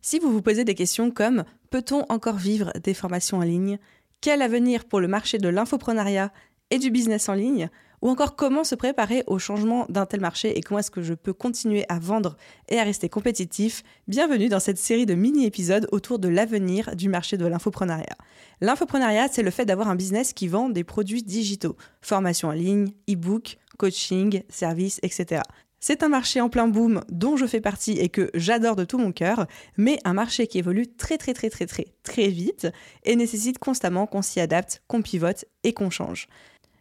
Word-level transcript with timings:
Si 0.00 0.20
vous 0.20 0.30
vous 0.30 0.42
posez 0.42 0.64
des 0.64 0.76
questions 0.76 1.10
comme 1.10 1.44
peut-on 1.70 2.04
encore 2.08 2.36
vivre 2.36 2.72
des 2.82 2.94
formations 2.94 3.38
en 3.38 3.42
ligne? 3.42 3.78
Quel 4.20 4.42
avenir 4.42 4.84
pour 4.84 5.00
le 5.00 5.08
marché 5.08 5.38
de 5.38 5.48
l'infoprenariat 5.48 6.32
et 6.70 6.78
du 6.78 6.90
business 6.90 7.28
en 7.28 7.34
ligne? 7.34 7.68
Ou 8.00 8.08
encore 8.08 8.36
comment 8.36 8.62
se 8.62 8.76
préparer 8.76 9.24
au 9.26 9.40
changement 9.40 9.86
d'un 9.88 10.06
tel 10.06 10.20
marché 10.20 10.56
et 10.56 10.60
comment 10.60 10.78
est-ce 10.78 10.92
que 10.92 11.02
je 11.02 11.14
peux 11.14 11.32
continuer 11.32 11.84
à 11.88 11.98
vendre 11.98 12.36
et 12.68 12.78
à 12.78 12.84
rester 12.84 13.08
compétitif? 13.08 13.82
Bienvenue 14.06 14.48
dans 14.48 14.60
cette 14.60 14.78
série 14.78 15.04
de 15.04 15.14
mini-épisodes 15.14 15.88
autour 15.90 16.20
de 16.20 16.28
l'avenir 16.28 16.94
du 16.94 17.08
marché 17.08 17.36
de 17.36 17.46
l'infoprenariat. 17.46 18.16
L'infoprenariat, 18.60 19.26
c'est 19.26 19.42
le 19.42 19.50
fait 19.50 19.64
d'avoir 19.64 19.88
un 19.88 19.96
business 19.96 20.32
qui 20.32 20.46
vend 20.46 20.68
des 20.68 20.84
produits 20.84 21.24
digitaux, 21.24 21.76
formation 22.02 22.48
en 22.48 22.52
ligne, 22.52 22.92
e-book, 23.10 23.58
coaching, 23.78 24.42
services, 24.48 25.00
etc. 25.02 25.42
C'est 25.80 26.02
un 26.02 26.08
marché 26.08 26.40
en 26.40 26.48
plein 26.48 26.66
boom 26.66 27.02
dont 27.08 27.36
je 27.36 27.46
fais 27.46 27.60
partie 27.60 27.92
et 27.92 28.08
que 28.08 28.30
j'adore 28.34 28.74
de 28.74 28.84
tout 28.84 28.98
mon 28.98 29.12
cœur, 29.12 29.46
mais 29.76 29.98
un 30.04 30.12
marché 30.12 30.48
qui 30.48 30.58
évolue 30.58 30.88
très 30.88 31.18
très 31.18 31.34
très 31.34 31.50
très 31.50 31.66
très 31.66 31.86
très 32.02 32.28
vite 32.28 32.66
et 33.04 33.14
nécessite 33.14 33.58
constamment 33.58 34.06
qu'on 34.06 34.22
s'y 34.22 34.40
adapte, 34.40 34.82
qu'on 34.88 35.02
pivote 35.02 35.44
et 35.62 35.72
qu'on 35.72 35.90
change. 35.90 36.26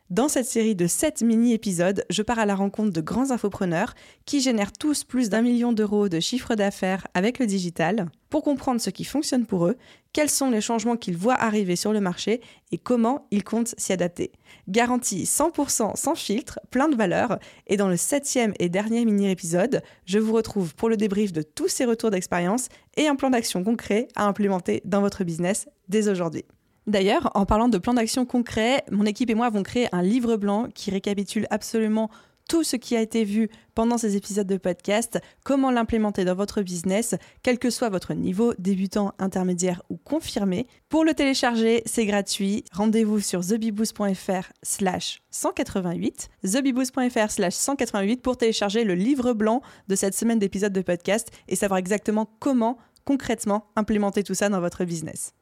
Dans 0.09 0.29
cette 0.29 0.45
série 0.45 0.73
de 0.73 0.87
7 0.87 1.21
mini-épisodes, 1.21 2.05
je 2.09 2.21
pars 2.21 2.39
à 2.39 2.45
la 2.45 2.55
rencontre 2.55 2.93
de 2.93 3.01
grands 3.01 3.31
infopreneurs 3.31 3.93
qui 4.23 4.39
génèrent 4.39 4.71
tous 4.71 5.03
plus 5.03 5.27
d'un 5.27 5.41
million 5.41 5.73
d'euros 5.73 6.07
de 6.07 6.21
chiffre 6.21 6.55
d'affaires 6.55 7.05
avec 7.13 7.39
le 7.39 7.45
digital 7.45 8.07
pour 8.29 8.41
comprendre 8.41 8.79
ce 8.79 8.89
qui 8.89 9.03
fonctionne 9.03 9.45
pour 9.45 9.67
eux, 9.67 9.75
quels 10.13 10.29
sont 10.29 10.49
les 10.49 10.61
changements 10.61 10.95
qu'ils 10.95 11.17
voient 11.17 11.35
arriver 11.35 11.75
sur 11.75 11.91
le 11.91 11.99
marché 11.99 12.39
et 12.71 12.77
comment 12.77 13.27
ils 13.31 13.43
comptent 13.43 13.75
s'y 13.77 13.91
adapter. 13.91 14.31
Garantie 14.69 15.25
100% 15.25 15.97
sans 15.97 16.15
filtre, 16.15 16.57
plein 16.71 16.87
de 16.87 16.95
valeur. 16.95 17.37
Et 17.67 17.75
dans 17.75 17.89
le 17.89 17.97
septième 17.97 18.53
et 18.59 18.69
dernier 18.69 19.03
mini-épisode, 19.03 19.81
je 20.05 20.19
vous 20.19 20.31
retrouve 20.31 20.73
pour 20.73 20.87
le 20.87 20.95
débrief 20.95 21.33
de 21.33 21.41
tous 21.41 21.67
ces 21.67 21.83
retours 21.83 22.11
d'expérience 22.11 22.69
et 22.95 23.09
un 23.09 23.17
plan 23.17 23.29
d'action 23.29 23.61
concret 23.61 24.07
à 24.15 24.25
implémenter 24.25 24.81
dans 24.85 25.01
votre 25.01 25.25
business 25.25 25.67
dès 25.89 26.07
aujourd'hui. 26.07 26.45
D'ailleurs, 26.87 27.31
en 27.35 27.45
parlant 27.45 27.67
de 27.67 27.77
plan 27.77 27.93
d'action 27.93 28.25
concret, 28.25 28.83
mon 28.91 29.05
équipe 29.05 29.29
et 29.29 29.35
moi 29.35 29.47
avons 29.47 29.63
créé 29.63 29.89
un 29.91 30.01
livre 30.01 30.37
blanc 30.37 30.67
qui 30.73 30.89
récapitule 30.89 31.45
absolument 31.49 32.09
tout 32.47 32.63
ce 32.63 32.77
qui 32.77 32.95
a 32.95 33.01
été 33.01 33.25
vu 33.25 33.49
pendant 33.75 33.97
ces 33.97 34.15
épisodes 34.15 34.47
de 34.47 34.55
podcast, 34.55 35.19
comment 35.43 35.69
l'implémenter 35.69 36.23
dans 36.25 36.33
votre 36.33 36.61
business, 36.61 37.15
quel 37.43 37.59
que 37.59 37.69
soit 37.69 37.89
votre 37.89 38.13
niveau, 38.13 38.53
débutant, 38.57 39.11
intermédiaire 39.19 39.83
ou 39.89 39.97
confirmé. 39.97 40.65
Pour 40.87 41.03
le 41.03 41.13
télécharger, 41.13 41.83
c'est 41.85 42.05
gratuit. 42.05 42.63
Rendez-vous 42.71 43.19
sur 43.19 43.45
thebiboost.fr 43.45 44.47
slash 44.63 45.21
188, 45.31 46.29
thebiboost.fr 46.43 47.31
slash 47.31 47.53
188 47.53 48.21
pour 48.21 48.37
télécharger 48.37 48.83
le 48.85 48.95
livre 48.95 49.33
blanc 49.33 49.61
de 49.89 49.95
cette 49.95 50.15
semaine 50.15 50.39
d'épisodes 50.39 50.73
de 50.73 50.81
podcast 50.81 51.31
et 51.49 51.55
savoir 51.55 51.79
exactement 51.79 52.29
comment 52.39 52.77
concrètement 53.03 53.67
implémenter 53.75 54.23
tout 54.23 54.35
ça 54.35 54.49
dans 54.49 54.59
votre 54.59 54.83
business. 54.83 55.33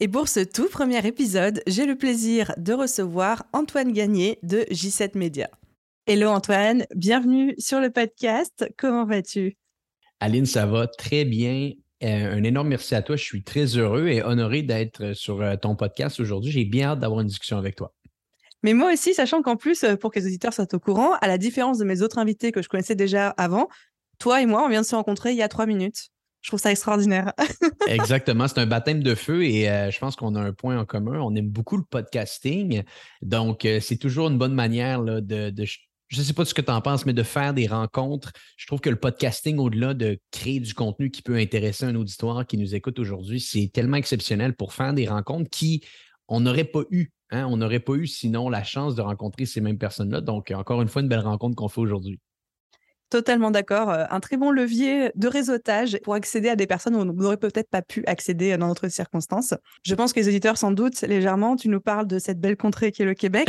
Et 0.00 0.08
pour 0.08 0.28
ce 0.28 0.40
tout 0.40 0.68
premier 0.68 1.06
épisode, 1.06 1.62
j'ai 1.66 1.86
le 1.86 1.96
plaisir 1.96 2.52
de 2.56 2.72
recevoir 2.72 3.44
Antoine 3.52 3.92
Gagné 3.92 4.38
de 4.42 4.60
J7 4.70 5.16
Media. 5.16 5.50
Hello 6.06 6.28
Antoine, 6.28 6.86
bienvenue 6.94 7.54
sur 7.58 7.80
le 7.80 7.90
podcast. 7.90 8.68
Comment 8.76 9.04
vas-tu? 9.04 9.56
Aline, 10.20 10.46
ça 10.46 10.66
va 10.66 10.86
très 10.86 11.24
bien. 11.24 11.72
Euh, 12.02 12.34
un 12.34 12.42
énorme 12.42 12.68
merci 12.68 12.94
à 12.94 13.02
toi. 13.02 13.16
Je 13.16 13.24
suis 13.24 13.42
très 13.42 13.76
heureux 13.76 14.08
et 14.08 14.22
honoré 14.22 14.62
d'être 14.62 15.12
sur 15.12 15.40
euh, 15.42 15.56
ton 15.56 15.76
podcast 15.76 16.18
aujourd'hui. 16.18 16.50
J'ai 16.50 16.64
bien 16.64 16.90
hâte 16.90 17.00
d'avoir 17.00 17.20
une 17.20 17.26
discussion 17.26 17.58
avec 17.58 17.76
toi. 17.76 17.92
Mais 18.62 18.74
moi 18.74 18.92
aussi, 18.92 19.14
sachant 19.14 19.42
qu'en 19.42 19.56
plus, 19.56 19.84
euh, 19.84 19.96
pour 19.96 20.10
que 20.10 20.18
les 20.18 20.26
auditeurs 20.26 20.52
soient 20.52 20.72
au 20.74 20.78
courant, 20.78 21.14
à 21.20 21.28
la 21.28 21.38
différence 21.38 21.78
de 21.78 21.84
mes 21.84 22.02
autres 22.02 22.18
invités 22.18 22.52
que 22.52 22.62
je 22.62 22.68
connaissais 22.68 22.94
déjà 22.94 23.28
avant, 23.30 23.68
toi 24.18 24.42
et 24.42 24.46
moi, 24.46 24.64
on 24.64 24.68
vient 24.68 24.82
de 24.82 24.86
se 24.86 24.94
rencontrer 24.94 25.30
il 25.32 25.36
y 25.36 25.42
a 25.42 25.48
trois 25.48 25.66
minutes. 25.66 26.10
Je 26.40 26.48
trouve 26.48 26.60
ça 26.60 26.70
extraordinaire. 26.70 27.32
Exactement, 27.86 28.48
c'est 28.48 28.58
un 28.58 28.66
baptême 28.66 29.02
de 29.02 29.14
feu 29.14 29.44
et 29.44 29.68
euh, 29.68 29.90
je 29.90 29.98
pense 29.98 30.16
qu'on 30.16 30.34
a 30.34 30.40
un 30.40 30.52
point 30.52 30.78
en 30.78 30.86
commun. 30.86 31.20
On 31.20 31.34
aime 31.34 31.48
beaucoup 31.48 31.76
le 31.76 31.84
podcasting. 31.84 32.82
Donc, 33.20 33.64
euh, 33.64 33.80
c'est 33.80 33.98
toujours 33.98 34.28
une 34.28 34.38
bonne 34.38 34.54
manière 34.54 35.02
de, 35.02 35.52
je 36.08 36.18
ne 36.18 36.24
sais 36.24 36.32
pas 36.32 36.44
ce 36.44 36.54
que 36.54 36.62
tu 36.62 36.70
en 36.70 36.80
penses, 36.80 37.04
mais 37.04 37.12
de 37.12 37.22
faire 37.22 37.52
des 37.52 37.66
rencontres. 37.66 38.32
Je 38.56 38.66
trouve 38.66 38.80
que 38.80 38.90
le 38.90 38.96
podcasting, 38.96 39.58
au-delà 39.58 39.92
de 39.92 40.18
créer 40.30 40.60
du 40.60 40.72
contenu 40.72 41.10
qui 41.10 41.22
peut 41.22 41.36
intéresser 41.36 41.84
un 41.84 41.94
auditoire 41.94 42.46
qui 42.46 42.56
nous 42.56 42.74
écoute 42.74 42.98
aujourd'hui, 42.98 43.40
c'est 43.40 43.70
tellement 43.72 43.98
exceptionnel 43.98 44.54
pour 44.54 44.72
faire 44.72 44.94
des 44.94 45.06
rencontres 45.06 45.50
qui 45.50 45.84
on 46.26 46.40
n'aurait 46.40 46.64
pas 46.64 46.82
eu. 46.90 47.12
Hein. 47.30 47.46
On 47.50 47.58
n'aurait 47.58 47.80
pas 47.80 47.94
eu 47.94 48.06
sinon 48.06 48.48
la 48.48 48.64
chance 48.64 48.94
de 48.94 49.02
rencontrer 49.02 49.44
ces 49.44 49.60
mêmes 49.60 49.78
personnes-là. 49.78 50.20
Donc, 50.22 50.50
encore 50.52 50.80
une 50.80 50.88
fois, 50.88 51.02
une 51.02 51.08
belle 51.08 51.20
rencontre 51.20 51.54
qu'on 51.54 51.68
fait 51.68 51.80
aujourd'hui. 51.80 52.18
Totalement 53.10 53.50
d'accord. 53.50 53.90
Euh, 53.90 54.04
un 54.08 54.20
très 54.20 54.36
bon 54.36 54.52
levier 54.52 55.10
de 55.16 55.26
réseautage 55.26 55.98
pour 56.04 56.14
accéder 56.14 56.48
à 56.48 56.54
des 56.54 56.68
personnes 56.68 56.94
où 56.94 57.00
on 57.00 57.04
n'aurait 57.04 57.36
peut-être 57.36 57.68
pas 57.68 57.82
pu 57.82 58.04
accéder 58.06 58.56
dans 58.56 58.68
d'autres 58.68 58.88
circonstances. 58.88 59.52
Je 59.84 59.94
pense 59.96 60.12
que 60.12 60.20
les 60.20 60.28
auditeurs 60.28 60.56
s'en 60.56 60.70
doutent 60.70 61.00
légèrement. 61.02 61.56
Tu 61.56 61.68
nous 61.68 61.80
parles 61.80 62.06
de 62.06 62.20
cette 62.20 62.38
belle 62.38 62.56
contrée 62.56 62.92
qui 62.92 63.02
est 63.02 63.06
le 63.06 63.14
Québec. 63.14 63.48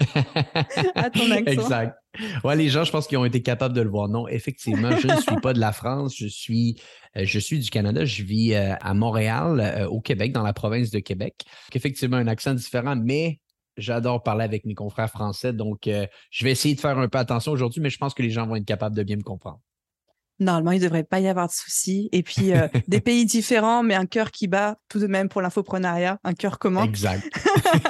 à 0.94 1.10
ton 1.10 1.28
accent. 1.32 1.44
Exact. 1.46 1.96
Ouais, 2.44 2.54
les 2.54 2.68
gens, 2.68 2.84
je 2.84 2.92
pense 2.92 3.08
qu'ils 3.08 3.18
ont 3.18 3.24
été 3.24 3.42
capables 3.42 3.74
de 3.74 3.80
le 3.80 3.90
voir. 3.90 4.08
Non, 4.08 4.28
effectivement, 4.28 4.96
je 4.96 5.08
ne 5.08 5.16
suis 5.16 5.40
pas 5.42 5.54
de 5.54 5.60
la 5.60 5.72
France. 5.72 6.14
Je 6.16 6.28
suis, 6.28 6.80
euh, 7.16 7.22
je 7.24 7.38
suis 7.40 7.58
du 7.58 7.68
Canada. 7.68 8.04
Je 8.04 8.22
vis 8.22 8.54
euh, 8.54 8.74
à 8.80 8.94
Montréal, 8.94 9.88
au 9.90 10.00
Québec, 10.00 10.32
dans 10.32 10.42
la 10.42 10.52
province 10.52 10.90
de 10.90 11.00
Québec. 11.00 11.42
Effectivement, 11.74 12.16
un 12.16 12.28
accent 12.28 12.54
différent, 12.54 12.94
mais 12.96 13.40
J'adore 13.76 14.22
parler 14.22 14.44
avec 14.44 14.64
mes 14.64 14.74
confrères 14.74 15.10
français, 15.10 15.52
donc 15.52 15.86
euh, 15.86 16.06
je 16.30 16.44
vais 16.44 16.50
essayer 16.50 16.74
de 16.74 16.80
faire 16.80 16.98
un 16.98 17.08
peu 17.08 17.18
attention 17.18 17.52
aujourd'hui, 17.52 17.80
mais 17.80 17.90
je 17.90 17.98
pense 17.98 18.14
que 18.14 18.22
les 18.22 18.30
gens 18.30 18.46
vont 18.46 18.56
être 18.56 18.64
capables 18.64 18.96
de 18.96 19.02
bien 19.02 19.16
me 19.16 19.22
comprendre. 19.22 19.60
Normalement, 20.40 20.72
il 20.72 20.78
ne 20.78 20.84
devrait 20.84 21.04
pas 21.04 21.20
y 21.20 21.28
avoir 21.28 21.48
de 21.48 21.52
soucis. 21.52 22.08
Et 22.12 22.22
puis, 22.22 22.52
euh, 22.52 22.66
des 22.88 23.00
pays 23.00 23.26
différents, 23.26 23.82
mais 23.82 23.94
un 23.94 24.06
cœur 24.06 24.30
qui 24.30 24.48
bat 24.48 24.78
tout 24.88 24.98
de 24.98 25.06
même 25.06 25.28
pour 25.28 25.42
l'infoprenariat, 25.42 26.18
un 26.24 26.32
cœur 26.32 26.58
commun. 26.58 26.84
Exact. 26.84 27.22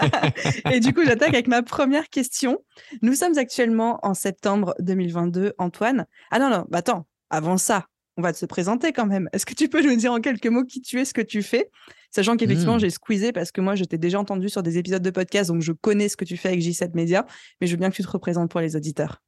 et 0.71 0.81
du 0.81 0.93
coup, 0.93 1.05
j'attaque 1.05 1.33
avec 1.33 1.47
ma 1.47 1.63
première 1.63 2.09
question. 2.09 2.59
Nous 3.03 3.15
sommes 3.15 3.39
actuellement 3.39 4.01
en 4.03 4.15
septembre 4.15 4.75
2022, 4.81 5.55
Antoine. 5.59 6.07
Ah 6.33 6.41
non, 6.41 6.51
non, 6.51 6.67
bah 6.69 6.79
attends, 6.79 7.07
avant 7.31 7.57
ça, 7.57 7.87
on 8.17 8.23
va 8.23 8.33
te 8.33 8.39
se 8.39 8.47
présenter 8.47 8.93
quand 8.93 9.07
même. 9.07 9.29
Est-ce 9.33 9.47
que 9.47 9.55
tu 9.55 9.69
peux 9.69 9.83
nous 9.83 9.95
dire 9.95 10.13
en 10.13 10.21
quelques 10.21 10.49
mots 10.49 10.65
qui 10.65 10.81
tu 10.81 10.99
es, 11.01 11.05
ce 11.05 11.15
que 11.15 11.21
tu 11.21 11.45
fais? 11.45 11.71
Sachant 12.11 12.37
qu'effectivement, 12.37 12.77
mmh. 12.77 12.81
j'ai 12.81 12.91
squeezé 12.91 13.33
parce 13.33 13.53
que 13.53 13.61
moi, 13.61 13.75
je 13.75 13.85
t'ai 13.85 13.99
déjà 13.99 14.19
entendu 14.19 14.49
sur 14.49 14.63
des 14.63 14.79
épisodes 14.79 15.03
de 15.03 15.11
podcast, 15.11 15.51
donc 15.51 15.63
je 15.63 15.73
connais 15.73 16.09
ce 16.09 16.17
que 16.17 16.25
tu 16.25 16.37
fais 16.37 16.49
avec 16.49 16.61
J7 16.61 16.91
Media, 16.95 17.27
mais 17.61 17.67
je 17.67 17.73
veux 17.73 17.79
bien 17.79 17.91
que 17.91 17.97
tu 17.97 18.03
te 18.03 18.11
représentes 18.11 18.51
pour 18.51 18.61
les 18.61 18.77
auditeurs. 18.77 19.23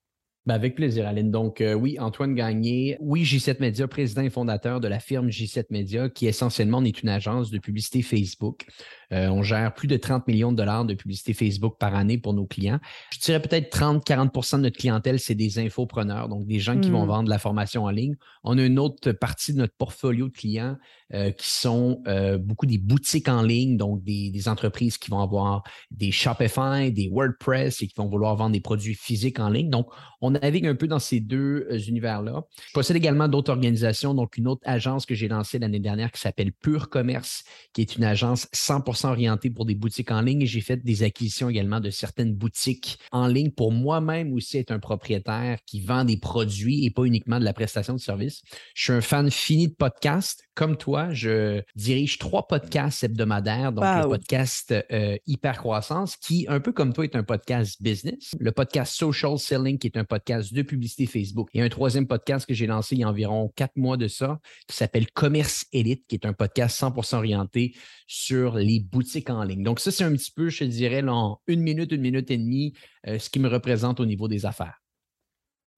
Ben 0.44 0.54
avec 0.54 0.75
plaisir, 0.75 1.06
Aline. 1.06 1.31
Donc, 1.31 1.60
euh, 1.60 1.75
oui, 1.75 2.00
Antoine 2.00 2.34
Gagné, 2.34 2.97
oui, 2.98 3.22
J7 3.22 3.60
Media, 3.60 3.87
président 3.87 4.22
et 4.22 4.31
fondateur 4.31 4.81
de 4.81 4.88
la 4.88 4.98
firme 4.98 5.28
J7 5.28 5.66
Media, 5.71 6.09
qui 6.09 6.26
essentiellement 6.26 6.82
est 6.82 7.00
une 7.00 7.10
agence 7.10 7.53
de 7.53 7.59
publicité 7.59 8.03
Facebook. 8.03 8.66
Euh, 9.12 9.28
on 9.28 9.42
gère 9.42 9.75
plus 9.75 9.89
de 9.89 9.97
30 9.97 10.27
millions 10.27 10.53
de 10.53 10.57
dollars 10.57 10.84
de 10.84 10.95
publicité 10.95 11.34
Facebook 11.34 11.77
par 11.78 11.95
année 11.95 12.19
pour 12.19 12.34
nos 12.34 12.47
clients. 12.47 12.81
Je 13.13 13.19
dirais 13.21 13.41
peut-être 13.41 13.77
30-40% 13.77 14.57
de 14.57 14.63
notre 14.63 14.78
clientèle, 14.78 15.19
c'est 15.19 15.34
des 15.34 15.59
infopreneurs, 15.59 16.28
donc 16.28 16.47
des 16.47 16.60
gens 16.60 16.78
qui 16.78 16.91
vont 16.91 17.04
hmm. 17.04 17.09
vendre 17.09 17.25
de 17.25 17.31
la 17.31 17.39
formation 17.39 17.84
en 17.84 17.91
ligne. 17.91 18.16
On 18.45 18.59
a 18.59 18.63
une 18.63 18.78
autre 18.78 19.13
partie 19.13 19.53
de 19.53 19.59
notre 19.59 19.75
portfolio 19.77 20.28
de 20.28 20.33
clients 20.33 20.77
euh, 21.15 21.31
qui 21.31 21.51
sont 21.51 22.03
beaucoup 22.41 22.66
des 22.66 22.78
boutiques 22.78 23.28
en 23.28 23.42
ligne, 23.42 23.77
donc 23.77 24.03
des, 24.03 24.31
des, 24.31 24.48
entreprises 24.48 24.98
qui 24.98 25.10
vont 25.10 25.21
avoir 25.21 25.63
des 25.91 26.10
Shopify, 26.10 26.91
des 26.91 27.09
WordPress 27.09 27.83
et 27.83 27.86
qui 27.86 27.95
vont 27.97 28.09
vouloir 28.09 28.36
vendre 28.36 28.53
des 28.53 28.60
produits 28.60 28.95
physiques 28.95 29.39
en 29.39 29.48
ligne. 29.48 29.71
Donc, 29.71 29.86
on 30.21 30.31
navigue 30.31 30.66
un 30.66 30.75
peu 30.75 30.86
dans 30.86 31.01
ces 31.01 31.21
deux 31.21 31.66
euh, 31.71 31.78
univers-là. 31.78 32.45
Je 32.69 32.72
possède 32.72 32.97
également 32.97 33.28
d'autres 33.28 33.51
organisations, 33.51 34.15
donc 34.15 34.36
une 34.36 34.47
autre 34.47 34.63
agence 34.65 35.04
que 35.04 35.15
j'ai 35.15 35.28
lancée 35.28 35.59
l'année 35.59 35.81
dernière 35.81 36.13
qui 36.13 36.21
s'appelle 36.21 36.53
Pure 36.53 36.89
Commerce, 36.89 37.45
qui 37.72 37.81
est 37.81 37.97
une 37.97 38.04
agence 38.04 38.47
100% 38.54 39.02
100% 39.03 39.09
orienté 39.09 39.51
pour 39.51 39.66
des 39.66 39.75
boutiques 39.75 40.10
en 40.10 40.21
ligne 40.21 40.43
et 40.43 40.47
j'ai 40.47 40.60
fait 40.60 40.83
des 40.84 41.03
acquisitions 41.03 41.49
également 41.49 41.81
de 41.81 41.91
certaines 41.91 42.34
boutiques 42.34 42.99
en 43.10 43.27
ligne 43.27 43.51
pour 43.51 43.72
moi-même 43.72 44.33
aussi 44.33 44.59
être 44.59 44.71
un 44.71 44.78
propriétaire 44.78 45.59
qui 45.66 45.81
vend 45.81 46.04
des 46.04 46.16
produits 46.16 46.84
et 46.84 46.91
pas 46.91 47.04
uniquement 47.04 47.39
de 47.39 47.45
la 47.45 47.53
prestation 47.53 47.95
de 47.95 48.01
service. 48.01 48.43
Je 48.75 48.83
suis 48.83 48.93
un 48.93 49.01
fan 49.01 49.31
fini 49.31 49.69
de 49.69 49.75
podcasts. 49.75 50.45
Comme 50.54 50.77
toi, 50.77 51.13
je 51.13 51.63
dirige 51.77 52.19
trois 52.19 52.47
podcasts 52.47 53.03
hebdomadaires, 53.04 53.72
donc 53.72 53.84
le 53.84 54.09
podcast 54.09 54.75
euh, 54.93 55.16
Hyper 55.27 55.57
Croissance, 55.57 56.16
qui, 56.16 56.45
un 56.48 56.60
peu 56.60 56.72
comme 56.72 56.93
toi, 56.93 57.05
est 57.05 57.16
un 57.16 57.22
podcast 57.22 57.83
business. 57.83 58.33
Le 58.39 58.53
podcast 58.53 58.95
Social 58.95 59.39
Selling, 59.39 59.78
qui 59.78 59.87
est 59.87 59.97
un 59.97 60.05
podcast 60.05 60.53
de 60.53 60.60
publicité 60.60 61.07
Facebook. 61.07 61.48
Et 61.55 61.63
un 61.63 61.69
troisième 61.71 62.07
podcast 62.07 62.45
que 62.45 62.53
j'ai 62.53 62.66
lancé 62.66 62.97
il 62.97 63.01
y 63.01 63.05
a 63.05 63.09
environ 63.09 63.51
quatre 63.57 63.77
mois 63.77 63.97
de 63.97 64.09
ça, 64.09 64.41
qui 64.69 64.77
s'appelle 64.77 65.10
Commerce 65.10 65.65
Élite, 65.72 66.05
qui 66.07 66.16
est 66.16 66.27
un 66.27 66.34
podcast 66.34 66.78
100% 66.78 67.16
orienté 67.16 67.75
sur 68.07 68.57
les 68.57 68.78
boutiques 68.92 69.30
en 69.30 69.42
ligne. 69.42 69.62
Donc, 69.62 69.80
ça, 69.80 69.91
c'est 69.91 70.04
un 70.04 70.12
petit 70.12 70.30
peu, 70.30 70.48
je 70.48 70.65
dirais, 70.65 71.03
en 71.06 71.41
une 71.47 71.60
minute, 71.60 71.91
une 71.92 72.03
minute 72.03 72.30
et 72.30 72.39
demie, 72.39 72.74
euh, 73.09 73.18
ce 73.18 73.30
qui 73.30 73.41
me 73.41 73.48
représente 73.48 73.98
au 73.98 74.06
niveau 74.06 74.28
des 74.28 74.47
affaires. 74.47 74.80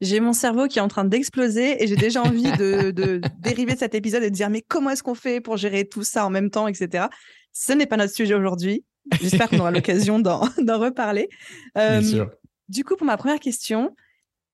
J'ai 0.01 0.21
mon 0.21 0.33
cerveau 0.33 0.67
qui 0.67 0.79
est 0.79 0.83
en 0.83 0.89
train 0.89 1.05
d'exploser 1.05 1.83
et 1.83 1.87
j'ai 1.87 1.97
déjà 1.97 2.23
envie 2.23 2.51
de, 2.53 2.91
dériver 3.39 3.75
de 3.75 3.79
cet 3.79 3.95
épisode 3.95 4.23
et 4.23 4.31
de 4.31 4.35
dire 4.35 4.51
mais 4.51 4.61
comment 4.61 4.91
est-ce 4.91 5.03
qu'on 5.03 5.15
fait 5.15 5.41
pour 5.41 5.57
gérer 5.57 5.87
tout 5.89 6.03
ça 6.03 6.27
en 6.27 6.31
même 6.31 6.51
temps, 6.51 6.69
etc. 6.69 7.07
Ce 7.53 7.73
n'est 7.73 7.87
pas 7.87 7.97
notre 7.97 8.13
sujet 8.13 8.35
aujourd'hui. 8.35 8.85
J'espère 9.21 9.49
qu'on 9.49 9.61
aura 9.61 9.71
l'occasion 9.71 10.19
d'en 10.19 10.41
reparler. 10.41 11.29
Bien 11.75 12.01
euh, 12.01 12.03
sûr. 12.03 12.31
Du 12.69 12.83
coup, 12.83 12.97
pour 12.97 13.07
ma 13.07 13.17
première 13.17 13.41
question, 13.41 13.95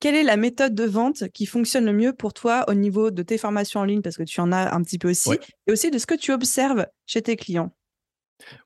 quelle 0.00 0.14
est 0.14 0.22
la 0.22 0.36
méthode 0.36 0.74
de 0.74 0.84
vente 0.84 1.28
qui 1.28 1.46
fonctionne 1.46 1.84
le 1.84 1.92
mieux 1.92 2.12
pour 2.12 2.32
toi 2.32 2.64
au 2.68 2.74
niveau 2.74 3.10
de 3.10 3.22
tes 3.22 3.38
formations 3.38 3.80
en 3.80 3.84
ligne, 3.84 4.02
parce 4.02 4.16
que 4.16 4.22
tu 4.22 4.40
en 4.40 4.50
as 4.50 4.74
un 4.74 4.82
petit 4.82 4.98
peu 4.98 5.10
aussi, 5.10 5.30
et 5.66 5.72
aussi 5.72 5.90
de 5.90 5.98
ce 5.98 6.06
que 6.06 6.14
tu 6.14 6.32
observes 6.32 6.86
chez 7.06 7.22
tes 7.22 7.36
clients? 7.36 7.72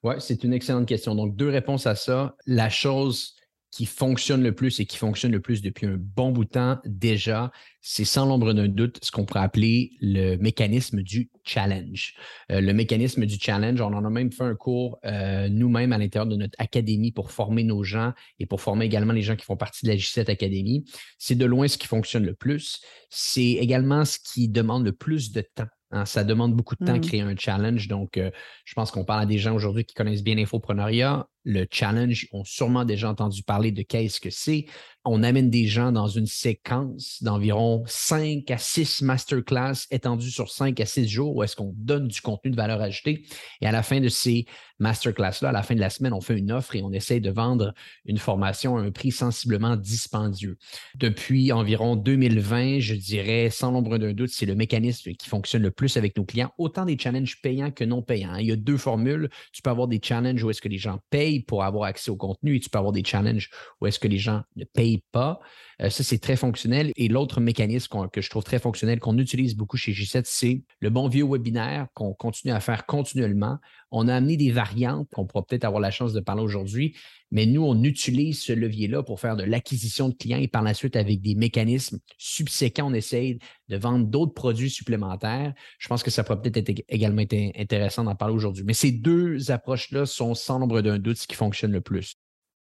Oui, 0.03 0.15
c'est 0.19 0.45
une 0.45 0.53
excellente 0.53 0.87
question. 0.87 1.15
Donc, 1.15 1.37
deux 1.37 1.49
réponses 1.49 1.87
à 1.87 1.95
ça. 1.95 2.37
La 2.47 2.71
chose 2.71 3.35
qui 3.75 3.87
fonctionne 3.87 4.45
le 4.45 4.55
plus 4.55 4.79
et 4.79 4.87
qui 4.87 4.97
fonctionne 4.97 5.33
le 5.33 5.41
plus 5.41 5.61
depuis 5.61 5.87
un 5.87 5.97
bon 5.99 6.31
bout 6.31 6.45
de 6.45 6.51
temps 6.51 6.79
déjà, 6.85 7.51
c'est 7.81 8.05
sans 8.05 8.25
l'ombre 8.25 8.53
d'un 8.53 8.69
doute 8.69 9.01
ce 9.03 9.11
qu'on 9.11 9.25
pourrait 9.25 9.41
appeler 9.41 9.91
le 10.01 10.37
mécanisme 10.37 11.03
du 11.03 11.29
challenge. 11.43 12.15
Euh, 12.53 12.61
le 12.61 12.73
mécanisme 12.73 13.27
du 13.27 13.37
challenge, 13.37 13.81
on 13.81 13.93
en 13.93 14.05
a 14.05 14.11
même 14.11 14.31
fait 14.31 14.45
un 14.45 14.55
cours 14.55 15.01
euh, 15.05 15.49
nous-mêmes 15.49 15.93
à 15.93 15.99
l'intérieur 15.99 16.29
de 16.29 16.37
notre 16.37 16.55
académie 16.61 17.11
pour 17.11 17.33
former 17.33 17.65
nos 17.65 17.83
gens 17.83 18.13
et 18.39 18.47
pour 18.47 18.61
former 18.61 18.85
également 18.85 19.13
les 19.13 19.23
gens 19.23 19.35
qui 19.35 19.45
font 19.45 19.57
partie 19.57 19.85
de 19.85 19.91
la 19.91 19.97
J7 19.97 20.31
Academy. 20.31 20.85
C'est 21.19 21.35
de 21.35 21.45
loin 21.45 21.67
ce 21.67 21.77
qui 21.77 21.89
fonctionne 21.89 22.25
le 22.25 22.35
plus. 22.35 22.81
C'est 23.11 23.55
également 23.55 24.05
ce 24.05 24.19
qui 24.21 24.49
demande 24.49 24.85
le 24.85 24.93
plus 24.93 25.33
de 25.33 25.41
temps 25.41 25.67
Hein, 25.91 26.05
ça 26.05 26.25
demande 26.25 26.55
beaucoup 26.55 26.75
de 26.77 26.85
temps 26.85 26.93
de 26.93 26.99
mmh. 26.99 27.03
créer 27.03 27.21
un 27.21 27.37
challenge. 27.37 27.89
Donc, 27.89 28.17
euh, 28.17 28.31
je 28.65 28.75
pense 28.75 28.91
qu'on 28.91 29.05
parle 29.05 29.23
à 29.23 29.27
des 29.27 29.39
gens 29.39 29.55
aujourd'hui 29.55 29.85
qui 29.85 29.95
connaissent 29.95 30.25
bien 30.25 30.35
l'infoprenariat. 30.35 31.27
Le 31.45 31.67
challenge, 31.71 32.27
ont 32.33 32.45
sûrement 32.45 32.85
déjà 32.85 33.11
entendu 33.11 33.43
parler 33.43 33.71
de 33.71 33.83
qu'est-ce 33.83 34.21
que 34.21 34.31
c'est 34.31 34.67
on 35.05 35.23
amène 35.23 35.51
des 35.51 35.67
gens 35.67 35.93
dans 35.93 36.07
une 36.07 36.27
séquence 36.27 37.23
d'environ 37.23 37.85
5 37.87 38.51
à 38.51 38.57
6 38.57 39.03
masterclass 39.03 39.87
étendues 39.91 40.31
sur 40.31 40.51
5 40.51 40.81
à 40.81 40.87
6 40.87 41.09
jours 41.09 41.37
où 41.37 41.43
est-ce 41.43 41.57
qu'on 41.57 41.75
donne 41.77 42.09
du 42.09 42.23
contenu 42.23 42.51
de 42.51 42.57
valeur 42.57 42.81
ajoutée. 42.81 43.27
Et 43.61 43.67
à 43.67 43.73
la 43.73 43.83
fin 43.83 44.01
de 44.01 44.09
ces 44.09 44.47
masterclass-là, 44.79 45.51
à 45.51 45.53
la 45.53 45.63
fin 45.63 45.75
de 45.75 45.81
la 45.81 45.91
semaine, 45.91 46.15
on 46.15 46.23
fait 46.23 46.39
une 46.39 46.51
offre 46.51 46.75
et 46.75 46.83
on 46.83 46.91
essaye 46.93 47.21
de 47.21 47.31
vendre 47.31 47.75
une 48.07 48.17
formation 48.17 48.79
à 48.79 48.81
un 48.81 48.91
prix 48.91 49.11
sensiblement 49.11 49.77
dispendieux. 49.77 50.57
Depuis 50.95 51.53
environ 51.53 51.97
2020, 51.97 52.81
je 52.81 52.95
dirais, 52.95 53.51
sans 53.51 53.73
l'ombre 53.73 53.99
d'un 53.99 54.15
doute, 54.15 54.31
c'est 54.31 54.47
le 54.47 54.55
mécanisme 54.55 55.13
qui 55.13 55.29
fonctionne 55.29 55.63
le 55.63 55.71
plus 55.71 55.97
avec 55.99 56.17
nos 56.17 56.25
clients, 56.25 56.53
autant 56.57 56.87
des 56.87 56.99
challenges 56.99 57.41
payants 57.43 57.71
que 57.71 57.85
non 57.85 58.03
payants. 58.03 58.37
Il 58.37 58.47
y 58.47 58.53
a 58.53 58.57
deux 58.57 58.79
formules. 58.79 59.29
Tu 59.53 59.61
peux 59.61 59.71
avoir 59.71 59.87
des 59.87 60.01
challenges 60.03 60.43
où 60.43 60.51
est-ce 60.51 60.63
que 60.63 60.69
les 60.69 60.79
gens 60.79 60.99
payent 61.11 61.34
pour 61.41 61.65
avoir 61.65 61.85
accès 61.85 62.11
au 62.11 62.17
contenu 62.17 62.57
et 62.57 62.61
tu 62.61 62.71
peux 62.71 62.79
avoir 62.79 62.93
des 62.93 63.05
challenges 63.05 63.51
où 63.81 63.87
est-ce 63.87 63.99
que 63.99 64.09
les 64.09 64.19
gens 64.19 64.43
ne 64.57 64.65
payent 64.65 65.03
pas. 65.13 65.41
Euh, 65.83 65.91
ça, 65.91 66.05
c'est 66.05 66.19
très 66.19 66.37
fonctionnel. 66.37 66.93
Et 66.97 67.09
l'autre 67.09 67.41
mécanisme 67.41 68.09
que 68.13 68.21
je 68.21 68.31
trouve 68.31 68.45
très 68.45 68.59
fonctionnel, 68.59 69.01
qu'on 69.01 69.19
utilise 69.19 69.57
beaucoup 69.57 69.77
chez 69.77 69.93
G7, 69.93 70.23
c'est 70.25 70.63
le 70.81 70.91
bon 70.91 71.09
vieux 71.09 71.25
webinaire 71.25 71.89
qu'on 71.95 72.15
continue 72.15 72.53
à 72.53 72.61
faire 72.61 72.87
continuellement. 72.87 73.59
On 73.91 74.09
a 74.09 74.15
amené 74.15 74.37
des 74.37 74.51
variantes 74.51 75.09
qu'on 75.13 75.27
pourra 75.27 75.45
peut-être 75.45 75.65
avoir 75.65 75.81
la 75.81 75.91
chance 75.91 76.13
de 76.13 76.21
parler 76.21 76.43
aujourd'hui, 76.43 76.97
mais 77.31 77.47
nous, 77.47 77.63
on 77.63 77.83
utilise 77.83 78.41
ce 78.41 78.53
levier-là 78.53 79.03
pour 79.03 79.21
faire 79.21 79.37
de 79.37 79.45
l'acquisition 79.45 80.09
de 80.09 80.15
clients 80.15 80.39
et 80.39 80.49
par 80.49 80.63
la 80.63 80.75
suite, 80.75 80.97
avec 80.97 81.21
des 81.21 81.35
mécanismes 81.35 81.99
subséquents, 82.17 82.91
on 82.91 82.95
essaye 82.95 83.39
de 83.69 83.77
vendre 83.77 84.07
d'autres 84.07 84.35
produits 84.35 84.71
supplémentaires. 84.71 85.53
Je 85.79 85.89
pense 85.89 86.03
que 86.03 86.11
ça 86.11 86.23
pourrait 86.23 86.43
peut-être 86.43 86.69
être 86.69 86.85
également 86.89 87.23
intéressant 87.23 88.05
d'en 88.05 88.15
parler 88.15 88.35
aujourd'hui. 88.35 88.65
Mais 88.65 88.75
ces 88.75 88.93
deux 88.93 89.51
approches-là 89.51 90.07
sont 90.07 90.35
sans 90.35 90.59
nombre 90.59 90.81
d'un 90.81 90.99
doute 90.99 91.17
ce 91.17 91.27
qui 91.27 91.35
fonctionne 91.35 91.73
le 91.73 91.81
plus. 91.81 92.17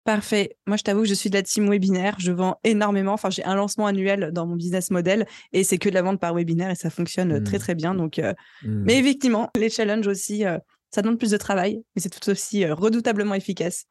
Parfait. 0.06 0.56
Moi, 0.68 0.77
je 0.77 0.83
t'avoue 0.83 1.01
que 1.01 1.07
je 1.07 1.15
suis 1.15 1.31
de 1.31 1.36
la 1.36 1.42
team 1.42 1.68
webinaire. 1.68 2.15
Je 2.19 2.31
vends 2.31 2.59
énormément. 2.63 3.13
Enfin, 3.13 3.31
j'ai 3.31 3.44
un 3.44 3.56
lancement 3.56 3.88
annuel 3.88 4.30
dans 4.31 4.45
mon 4.45 4.56
business 4.56 4.92
model 4.92 5.25
et 5.51 5.63
c'est 5.63 5.80
que 5.80 5.89
de 5.89 5.95
la 5.95 6.03
vente 6.03 6.19
par 6.19 6.36
webinaire 6.36 6.69
et 6.69 6.75
ça 6.75 6.92
fonctionne 6.92 7.31
euh, 7.31 7.44
très, 7.44 7.57
mmh. 7.57 7.59
très 7.59 7.75
bien. 7.75 7.95
Donc, 7.95 8.19
euh, 8.19 8.31
mmh. 8.62 8.83
Mais 8.86 9.00
effectivement, 9.00 9.50
les 9.57 9.71
challenges 9.71 10.06
aussi, 10.06 10.45
euh, 10.45 10.59
ça 10.92 11.01
demande 11.01 11.18
plus 11.18 11.31
de 11.31 11.38
travail, 11.38 11.81
mais 11.95 12.03
c'est 12.03 12.12
tout 12.12 12.30
aussi 12.30 12.68
redoutablement 12.68 13.33
efficace. 13.33 13.86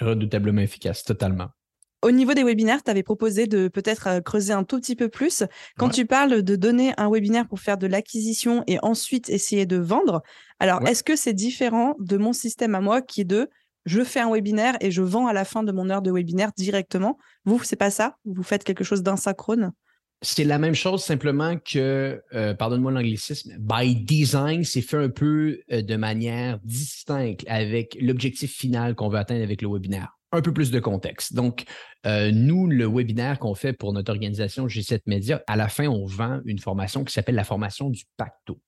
Redoutablement 0.00 0.60
efficace, 0.60 1.02
totalement. 1.04 1.48
Au 2.00 2.12
niveau 2.12 2.32
des 2.32 2.44
webinaires, 2.44 2.84
tu 2.84 2.90
avais 2.92 3.02
proposé 3.02 3.48
de 3.48 3.66
peut-être 3.66 4.20
creuser 4.20 4.52
un 4.52 4.62
tout 4.62 4.78
petit 4.78 4.94
peu 4.94 5.08
plus. 5.08 5.42
Quand 5.76 5.88
tu 5.88 6.06
parles 6.06 6.42
de 6.42 6.54
donner 6.54 6.92
un 6.96 7.10
webinaire 7.10 7.48
pour 7.48 7.58
faire 7.58 7.76
de 7.76 7.88
l'acquisition 7.88 8.62
et 8.68 8.78
ensuite 8.82 9.28
essayer 9.28 9.66
de 9.66 9.78
vendre, 9.78 10.22
alors 10.60 10.86
est-ce 10.86 11.02
que 11.02 11.16
c'est 11.16 11.32
différent 11.32 11.96
de 11.98 12.16
mon 12.16 12.32
système 12.32 12.76
à 12.76 12.80
moi 12.80 13.02
qui 13.02 13.22
est 13.22 13.24
de 13.24 13.48
je 13.84 14.04
fais 14.04 14.20
un 14.20 14.30
webinaire 14.30 14.76
et 14.80 14.90
je 14.90 15.02
vends 15.02 15.26
à 15.26 15.32
la 15.32 15.44
fin 15.44 15.62
de 15.62 15.72
mon 15.72 15.88
heure 15.88 16.02
de 16.02 16.12
webinaire 16.12 16.52
directement. 16.56 17.18
Vous, 17.44 17.62
c'est 17.64 17.74
pas 17.74 17.90
ça? 17.90 18.16
Vous 18.26 18.42
faites 18.42 18.62
quelque 18.62 18.84
chose 18.84 19.02
d'insynchrone? 19.02 19.72
C'est 20.22 20.44
la 20.44 20.58
même 20.58 20.74
chose, 20.74 21.04
simplement 21.04 21.56
que, 21.58 22.22
euh, 22.34 22.54
pardonne-moi 22.54 22.90
l'anglicisme, 22.90 23.56
by 23.58 23.94
design, 23.94 24.64
c'est 24.64 24.82
fait 24.82 24.96
un 24.96 25.10
peu 25.10 25.60
euh, 25.70 25.82
de 25.82 25.96
manière 25.96 26.58
distincte 26.64 27.44
avec 27.46 27.96
l'objectif 28.00 28.52
final 28.52 28.94
qu'on 28.94 29.08
veut 29.08 29.18
atteindre 29.18 29.42
avec 29.42 29.62
le 29.62 29.68
webinaire. 29.68 30.18
Un 30.32 30.42
peu 30.42 30.52
plus 30.52 30.70
de 30.70 30.80
contexte. 30.80 31.32
Donc, 31.34 31.64
euh, 32.04 32.30
nous, 32.32 32.66
le 32.66 32.86
webinaire 32.86 33.38
qu'on 33.38 33.54
fait 33.54 33.72
pour 33.72 33.92
notre 33.92 34.12
organisation 34.12 34.66
G7 34.66 35.00
Media, 35.06 35.42
à 35.46 35.56
la 35.56 35.68
fin, 35.68 35.86
on 35.86 36.04
vend 36.04 36.40
une 36.44 36.58
formation 36.58 37.04
qui 37.04 37.12
s'appelle 37.12 37.34
la 37.34 37.44
formation 37.44 37.88
du 37.88 38.04
pacto. 38.16 38.60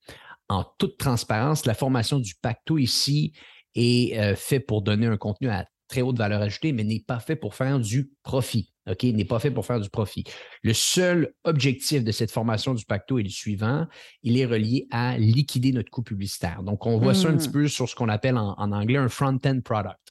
En 0.48 0.64
toute 0.78 0.98
transparence, 0.98 1.66
la 1.66 1.74
formation 1.74 2.18
du 2.18 2.34
pacto 2.40 2.78
ici 2.78 3.32
est 3.74 4.18
euh, 4.18 4.34
fait 4.36 4.60
pour 4.60 4.82
donner 4.82 5.06
un 5.06 5.16
contenu 5.16 5.48
à 5.48 5.66
très 5.88 6.02
haute 6.02 6.16
valeur 6.16 6.40
ajoutée, 6.40 6.72
mais 6.72 6.84
n'est 6.84 7.04
pas 7.06 7.20
fait 7.20 7.36
pour 7.36 7.54
faire 7.54 7.78
du 7.78 8.10
profit. 8.22 8.72
OK? 8.88 9.02
N'est 9.04 9.24
pas 9.24 9.38
fait 9.38 9.50
pour 9.50 9.66
faire 9.66 9.80
du 9.80 9.90
profit. 9.90 10.24
Le 10.62 10.72
seul 10.72 11.32
objectif 11.44 12.04
de 12.04 12.12
cette 12.12 12.30
formation 12.30 12.74
du 12.74 12.84
Pacto 12.84 13.18
est 13.18 13.22
le 13.22 13.28
suivant. 13.28 13.86
Il 14.22 14.38
est 14.38 14.46
relié 14.46 14.86
à 14.90 15.18
liquider 15.18 15.72
notre 15.72 15.90
coût 15.90 16.02
publicitaire. 16.02 16.62
Donc, 16.62 16.86
on 16.86 16.98
voit 16.98 17.14
ça 17.14 17.28
un 17.28 17.36
petit 17.36 17.48
mmh. 17.48 17.52
peu 17.52 17.68
sur 17.68 17.88
ce 17.88 17.94
qu'on 17.94 18.08
appelle 18.08 18.38
en 18.38 18.72
anglais 18.72 18.98
un 18.98 19.08
front-end 19.08 19.60
product. 19.64 20.09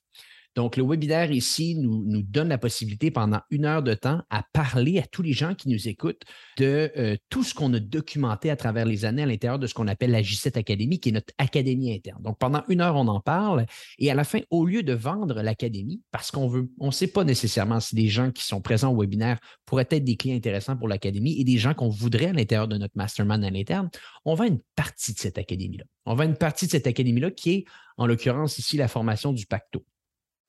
Donc, 0.59 0.75
le 0.75 0.83
webinaire 0.83 1.31
ici 1.31 1.77
nous, 1.77 2.21
donne 2.21 2.49
la 2.49 2.57
possibilité 2.57 3.11
pendant 3.11 3.39
une 3.49 3.63
heure 3.63 3.81
de 3.81 3.93
temps 3.93 4.23
à 4.29 4.43
parler 4.51 4.99
à 4.99 5.03
tous 5.03 5.21
les 5.21 5.31
gens 5.31 5.55
qui 5.55 5.69
nous 5.69 5.87
écoutent 5.87 6.23
de 6.57 6.91
euh, 6.97 7.15
tout 7.29 7.45
ce 7.45 7.53
qu'on 7.53 7.73
a 7.73 7.79
documenté 7.79 8.49
à 8.49 8.57
travers 8.57 8.83
les 8.83 9.05
années 9.05 9.23
à 9.23 9.25
l'intérieur 9.25 9.57
de 9.57 9.67
ce 9.67 9.73
qu'on 9.73 9.87
appelle 9.87 10.11
la 10.11 10.21
J7 10.21 10.57
Académie, 10.57 10.99
qui 10.99 11.09
est 11.09 11.11
notre 11.13 11.33
académie 11.37 11.93
interne. 11.93 12.21
Donc, 12.21 12.39
pendant 12.39 12.61
une 12.67 12.81
heure, 12.81 12.97
on 12.97 13.07
en 13.07 13.21
parle 13.21 13.67
et 13.99 14.11
à 14.11 14.15
la 14.15 14.25
fin, 14.25 14.41
au 14.49 14.65
lieu 14.65 14.83
de 14.83 14.91
vendre 14.91 15.41
l'académie, 15.41 16.01
parce 16.11 16.29
qu'on 16.29 16.49
veut, 16.49 16.69
on 16.77 16.87
ne 16.87 16.91
sait 16.91 17.07
pas 17.07 17.23
nécessairement 17.23 17.79
si 17.79 17.95
les 17.95 18.09
gens 18.09 18.29
qui 18.29 18.43
sont 18.43 18.59
présents 18.59 18.91
au 18.91 18.99
webinaire 18.99 19.39
pourraient 19.65 19.87
être 19.89 20.03
des 20.03 20.17
clients 20.17 20.35
intéressants 20.35 20.75
pour 20.75 20.89
l'académie 20.89 21.39
et 21.39 21.45
des 21.45 21.57
gens 21.57 21.73
qu'on 21.73 21.87
voudrait 21.87 22.31
à 22.31 22.33
l'intérieur 22.33 22.67
de 22.67 22.77
notre 22.77 22.97
mastermind 22.97 23.45
à 23.45 23.49
l'interne, 23.49 23.89
on 24.25 24.35
vend 24.35 24.43
une 24.43 24.59
partie 24.75 25.13
de 25.13 25.19
cette 25.19 25.37
académie-là. 25.37 25.85
On 26.05 26.15
vend 26.15 26.25
une 26.25 26.35
partie 26.35 26.65
de 26.65 26.71
cette 26.71 26.87
académie-là 26.87 27.31
qui 27.31 27.51
est, 27.51 27.65
en 27.95 28.07
l'occurrence 28.07 28.59
ici, 28.59 28.75
la 28.75 28.89
formation 28.89 29.31
du 29.31 29.45
pacto. 29.45 29.85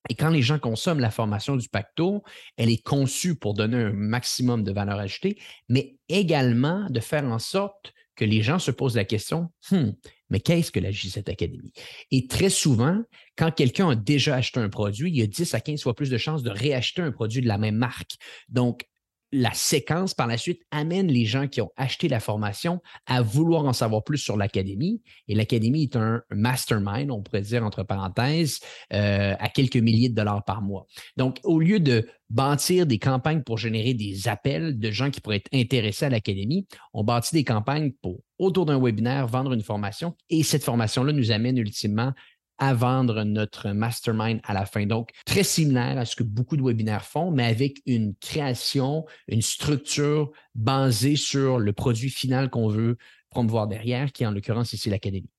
Et 0.08 0.14
quand 0.14 0.30
les 0.30 0.42
gens 0.42 0.58
consomment 0.58 1.00
la 1.00 1.10
formation 1.10 1.56
du 1.56 1.68
pacto, 1.68 2.22
elle 2.56 2.70
est 2.70 2.82
conçue 2.82 3.36
pour 3.36 3.54
donner 3.54 3.76
un 3.76 3.92
maximum 3.92 4.64
de 4.64 4.72
valeur 4.72 4.98
ajoutée, 4.98 5.38
mais 5.68 5.96
également 6.08 6.86
de 6.88 7.00
faire 7.00 7.24
en 7.24 7.38
sorte 7.38 7.92
que 8.16 8.24
les 8.24 8.42
gens 8.42 8.58
se 8.58 8.70
posent 8.70 8.96
la 8.96 9.04
question, 9.04 9.50
hmm, 9.70 9.92
mais 10.28 10.40
qu'est-ce 10.40 10.70
que 10.70 10.80
la 10.80 10.90
J7 10.90 11.30
Academy? 11.30 11.72
Et 12.10 12.26
très 12.26 12.50
souvent, 12.50 13.02
quand 13.36 13.50
quelqu'un 13.50 13.90
a 13.90 13.94
déjà 13.94 14.36
acheté 14.36 14.60
un 14.60 14.68
produit, 14.68 15.10
il 15.10 15.16
y 15.16 15.22
a 15.22 15.26
10 15.26 15.54
à 15.54 15.60
15 15.60 15.82
fois 15.82 15.94
plus 15.94 16.10
de 16.10 16.18
chances 16.18 16.42
de 16.42 16.50
réacheter 16.50 17.00
un 17.00 17.12
produit 17.12 17.40
de 17.40 17.48
la 17.48 17.56
même 17.56 17.76
marque. 17.76 18.12
Donc, 18.48 18.86
la 19.32 19.52
séquence 19.52 20.14
par 20.14 20.26
la 20.26 20.36
suite 20.36 20.62
amène 20.70 21.08
les 21.08 21.24
gens 21.24 21.46
qui 21.46 21.60
ont 21.60 21.70
acheté 21.76 22.08
la 22.08 22.20
formation 22.20 22.80
à 23.06 23.22
vouloir 23.22 23.64
en 23.64 23.72
savoir 23.72 24.02
plus 24.02 24.18
sur 24.18 24.36
l'académie. 24.36 25.02
Et 25.28 25.34
l'académie 25.34 25.84
est 25.84 25.96
un 25.96 26.22
mastermind, 26.30 27.10
on 27.10 27.22
pourrait 27.22 27.42
dire 27.42 27.64
entre 27.64 27.82
parenthèses, 27.82 28.60
euh, 28.92 29.34
à 29.38 29.48
quelques 29.48 29.76
milliers 29.76 30.08
de 30.08 30.14
dollars 30.14 30.44
par 30.44 30.62
mois. 30.62 30.86
Donc, 31.16 31.38
au 31.44 31.60
lieu 31.60 31.80
de 31.80 32.08
bâtir 32.28 32.86
des 32.86 32.98
campagnes 32.98 33.42
pour 33.42 33.58
générer 33.58 33.94
des 33.94 34.28
appels 34.28 34.78
de 34.78 34.90
gens 34.90 35.10
qui 35.10 35.20
pourraient 35.20 35.36
être 35.36 35.52
intéressés 35.52 36.06
à 36.06 36.10
l'académie, 36.10 36.66
on 36.92 37.04
bâtit 37.04 37.34
des 37.34 37.44
campagnes 37.44 37.92
pour, 38.02 38.20
autour 38.38 38.66
d'un 38.66 38.80
webinaire, 38.80 39.26
vendre 39.26 39.52
une 39.52 39.62
formation. 39.62 40.16
Et 40.28 40.42
cette 40.42 40.64
formation-là 40.64 41.12
nous 41.12 41.32
amène 41.32 41.58
ultimement 41.58 42.12
à 42.60 42.74
vendre 42.74 43.24
notre 43.24 43.70
mastermind 43.70 44.40
à 44.44 44.54
la 44.54 44.66
fin. 44.66 44.86
Donc, 44.86 45.10
très 45.24 45.42
similaire 45.42 45.98
à 45.98 46.04
ce 46.04 46.14
que 46.14 46.22
beaucoup 46.22 46.56
de 46.56 46.62
webinaires 46.62 47.04
font, 47.04 47.30
mais 47.30 47.46
avec 47.46 47.80
une 47.86 48.14
création, 48.16 49.06
une 49.28 49.42
structure 49.42 50.30
basée 50.54 51.16
sur 51.16 51.58
le 51.58 51.72
produit 51.72 52.10
final 52.10 52.50
qu'on 52.50 52.68
veut 52.68 52.98
promouvoir 53.30 53.66
derrière, 53.66 54.12
qui 54.12 54.22
est 54.22 54.26
en 54.26 54.32
l'occurrence 54.32 54.74
ici 54.74 54.90
l'académie. 54.90 55.30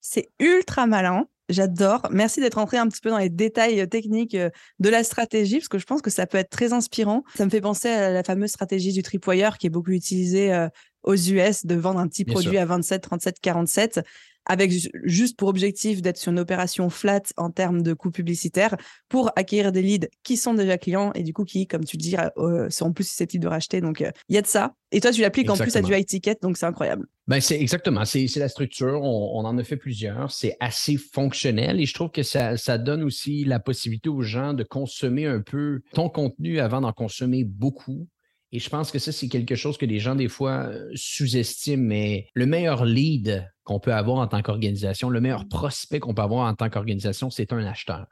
C'est 0.00 0.28
ultra 0.38 0.86
malin. 0.86 1.26
J'adore. 1.48 2.06
Merci 2.10 2.40
d'être 2.40 2.58
entré 2.58 2.76
un 2.76 2.86
petit 2.88 3.00
peu 3.00 3.08
dans 3.08 3.18
les 3.18 3.30
détails 3.30 3.88
techniques 3.88 4.34
euh, 4.34 4.50
de 4.80 4.90
la 4.90 5.02
stratégie, 5.02 5.56
parce 5.56 5.68
que 5.68 5.78
je 5.78 5.86
pense 5.86 6.02
que 6.02 6.10
ça 6.10 6.26
peut 6.26 6.36
être 6.36 6.50
très 6.50 6.74
inspirant. 6.74 7.24
Ça 7.36 7.46
me 7.46 7.50
fait 7.50 7.62
penser 7.62 7.88
à 7.88 8.10
la 8.10 8.22
fameuse 8.22 8.50
stratégie 8.50 8.92
du 8.92 9.02
tripwire 9.02 9.56
qui 9.56 9.66
est 9.66 9.70
beaucoup 9.70 9.92
utilisée 9.92 10.52
euh, 10.52 10.68
aux 11.04 11.14
US 11.14 11.64
de 11.64 11.74
vendre 11.74 12.00
un 12.00 12.08
petit 12.08 12.26
produit 12.26 12.58
à 12.58 12.66
27, 12.66 13.00
37, 13.00 13.40
47 13.40 14.00
avec 14.48 14.72
juste 15.04 15.38
pour 15.38 15.48
objectif 15.48 16.02
d'être 16.02 16.16
sur 16.16 16.32
une 16.32 16.38
opération 16.38 16.90
flat 16.90 17.22
en 17.36 17.50
termes 17.50 17.82
de 17.82 17.92
coûts 17.92 18.10
publicitaires 18.10 18.76
pour 19.08 19.30
acquérir 19.36 19.72
des 19.72 19.82
leads 19.82 20.08
qui 20.22 20.36
sont 20.36 20.54
déjà 20.54 20.78
clients 20.78 21.12
et 21.14 21.22
du 21.22 21.32
coup 21.32 21.44
qui, 21.44 21.66
comme 21.66 21.84
tu 21.84 21.96
dis, 21.96 22.16
euh, 22.38 22.68
sont 22.70 22.92
plus 22.92 23.04
susceptibles 23.04 23.44
de 23.44 23.48
racheter. 23.48 23.80
Donc, 23.80 24.00
euh, 24.00 24.10
il 24.28 24.34
y 24.34 24.38
a 24.38 24.42
de 24.42 24.46
ça. 24.46 24.74
Et 24.90 25.00
toi, 25.00 25.12
tu 25.12 25.20
l'appliques 25.20 25.50
en 25.50 25.56
plus 25.56 25.76
à 25.76 25.82
du 25.82 25.94
high 25.94 26.06
ticket, 26.06 26.38
donc 26.40 26.56
c'est 26.56 26.66
incroyable. 26.66 27.06
Ben, 27.26 27.40
c'est 27.42 27.60
exactement, 27.60 28.06
c'est 28.06 28.26
la 28.36 28.48
structure. 28.48 29.02
On, 29.02 29.44
en 29.44 29.58
a 29.58 29.64
fait 29.64 29.76
plusieurs. 29.76 30.30
C'est 30.30 30.56
assez 30.60 30.96
fonctionnel 30.96 31.78
et 31.78 31.84
je 31.84 31.92
trouve 31.92 32.10
que 32.10 32.22
ça, 32.22 32.56
ça 32.56 32.78
donne 32.78 33.02
aussi 33.02 33.44
la 33.44 33.60
possibilité 33.60 34.08
aux 34.08 34.22
gens 34.22 34.54
de 34.54 34.64
consommer 34.64 35.26
un 35.26 35.42
peu 35.42 35.82
ton 35.92 36.08
contenu 36.08 36.58
avant 36.58 36.80
d'en 36.80 36.92
consommer 36.92 37.44
beaucoup. 37.44 38.08
Et 38.50 38.60
je 38.60 38.70
pense 38.70 38.90
que 38.90 38.98
ça, 38.98 39.12
c'est 39.12 39.28
quelque 39.28 39.54
chose 39.54 39.76
que 39.76 39.84
les 39.84 39.98
gens, 39.98 40.14
des 40.14 40.28
fois, 40.28 40.68
euh, 40.68 40.88
sous-estiment. 40.94 41.82
Mais 41.82 42.28
le 42.32 42.46
meilleur 42.46 42.86
lead 42.86 43.46
qu'on 43.68 43.80
peut 43.80 43.92
avoir 43.92 44.16
en 44.16 44.26
tant 44.26 44.40
qu'organisation, 44.40 45.10
le 45.10 45.20
meilleur 45.20 45.46
prospect 45.46 46.00
qu'on 46.00 46.14
peut 46.14 46.22
avoir 46.22 46.48
en 46.48 46.54
tant 46.54 46.70
qu'organisation, 46.70 47.28
c'est 47.28 47.52
un 47.52 47.62
acheteur. 47.66 48.06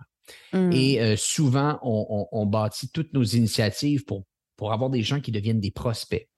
Mmh. 0.53 0.73
Et 0.73 1.01
euh, 1.01 1.17
souvent, 1.17 1.79
on, 1.83 2.45
bâtit 2.45 2.91
toutes 2.91 3.15
nos 3.15 3.23
initiatives 3.23 4.05
pour, 4.05 4.27
pour 4.57 4.75
avoir 4.75 4.91
des 4.91 5.03
gens 5.03 5.19
qui 5.19 5.33
deviennent 5.33 5.61
des 5.61 5.71
prospects. 5.71 6.29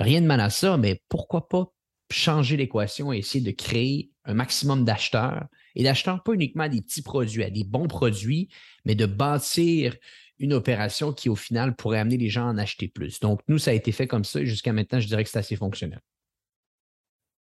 Rien 0.00 0.20
de 0.20 0.26
mal 0.26 0.40
à 0.40 0.50
ça, 0.50 0.76
mais 0.78 1.00
pourquoi 1.08 1.48
pas 1.48 1.72
changer 2.10 2.56
l'équation 2.56 3.12
et 3.12 3.18
essayer 3.18 3.44
de 3.44 3.52
créer 3.52 4.10
un 4.24 4.34
maximum 4.34 4.84
d'acheteurs 4.84 5.46
et 5.76 5.84
d'acheteurs 5.84 6.24
pas 6.24 6.32
uniquement 6.32 6.64
à 6.64 6.68
des 6.68 6.82
petits 6.82 7.02
produits, 7.02 7.44
à 7.44 7.50
des 7.50 7.62
bons 7.62 7.86
produits, 7.86 8.48
mais 8.84 8.96
de 8.96 9.06
bâtir 9.06 9.94
une 10.40 10.52
opération 10.52 11.12
qui, 11.12 11.28
au 11.28 11.36
final, 11.36 11.76
pourrait 11.76 12.00
amener 12.00 12.16
les 12.16 12.30
gens 12.30 12.48
à 12.48 12.50
en 12.50 12.58
acheter 12.58 12.88
plus. 12.88 13.20
Donc, 13.20 13.42
nous, 13.46 13.58
ça 13.58 13.70
a 13.70 13.74
été 13.74 13.92
fait 13.92 14.08
comme 14.08 14.24
ça 14.24 14.40
et 14.40 14.46
jusqu'à 14.46 14.72
maintenant, 14.72 14.98
je 14.98 15.06
dirais 15.06 15.22
que 15.22 15.30
c'est 15.30 15.38
assez 15.38 15.56
fonctionnel. 15.56 16.00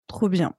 Trop 0.07 0.27
bien. 0.27 0.55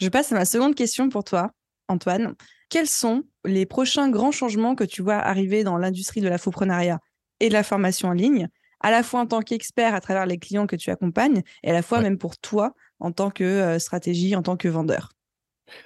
Je 0.00 0.08
passe 0.08 0.32
à 0.32 0.34
ma 0.34 0.46
seconde 0.46 0.74
question 0.74 1.10
pour 1.10 1.24
toi, 1.24 1.52
Antoine. 1.88 2.34
Quels 2.70 2.88
sont 2.88 3.24
les 3.44 3.66
prochains 3.66 4.08
grands 4.08 4.32
changements 4.32 4.74
que 4.74 4.84
tu 4.84 5.02
vois 5.02 5.16
arriver 5.16 5.62
dans 5.62 5.76
l'industrie 5.76 6.20
de 6.20 6.26
la 6.26 6.32
l'infoprenariat 6.32 7.00
et 7.40 7.48
de 7.48 7.52
la 7.52 7.62
formation 7.62 8.08
en 8.08 8.12
ligne, 8.12 8.48
à 8.80 8.90
la 8.90 9.02
fois 9.02 9.20
en 9.20 9.26
tant 9.26 9.42
qu'expert 9.42 9.94
à 9.94 10.00
travers 10.00 10.24
les 10.24 10.38
clients 10.38 10.66
que 10.66 10.76
tu 10.76 10.90
accompagnes 10.90 11.42
et 11.62 11.70
à 11.70 11.74
la 11.74 11.82
fois 11.82 12.00
même 12.00 12.16
pour 12.16 12.38
toi 12.38 12.72
en 12.98 13.12
tant 13.12 13.30
que 13.30 13.44
euh, 13.44 13.78
stratégie, 13.78 14.34
en 14.36 14.42
tant 14.42 14.56
que 14.56 14.68
vendeur? 14.68 15.10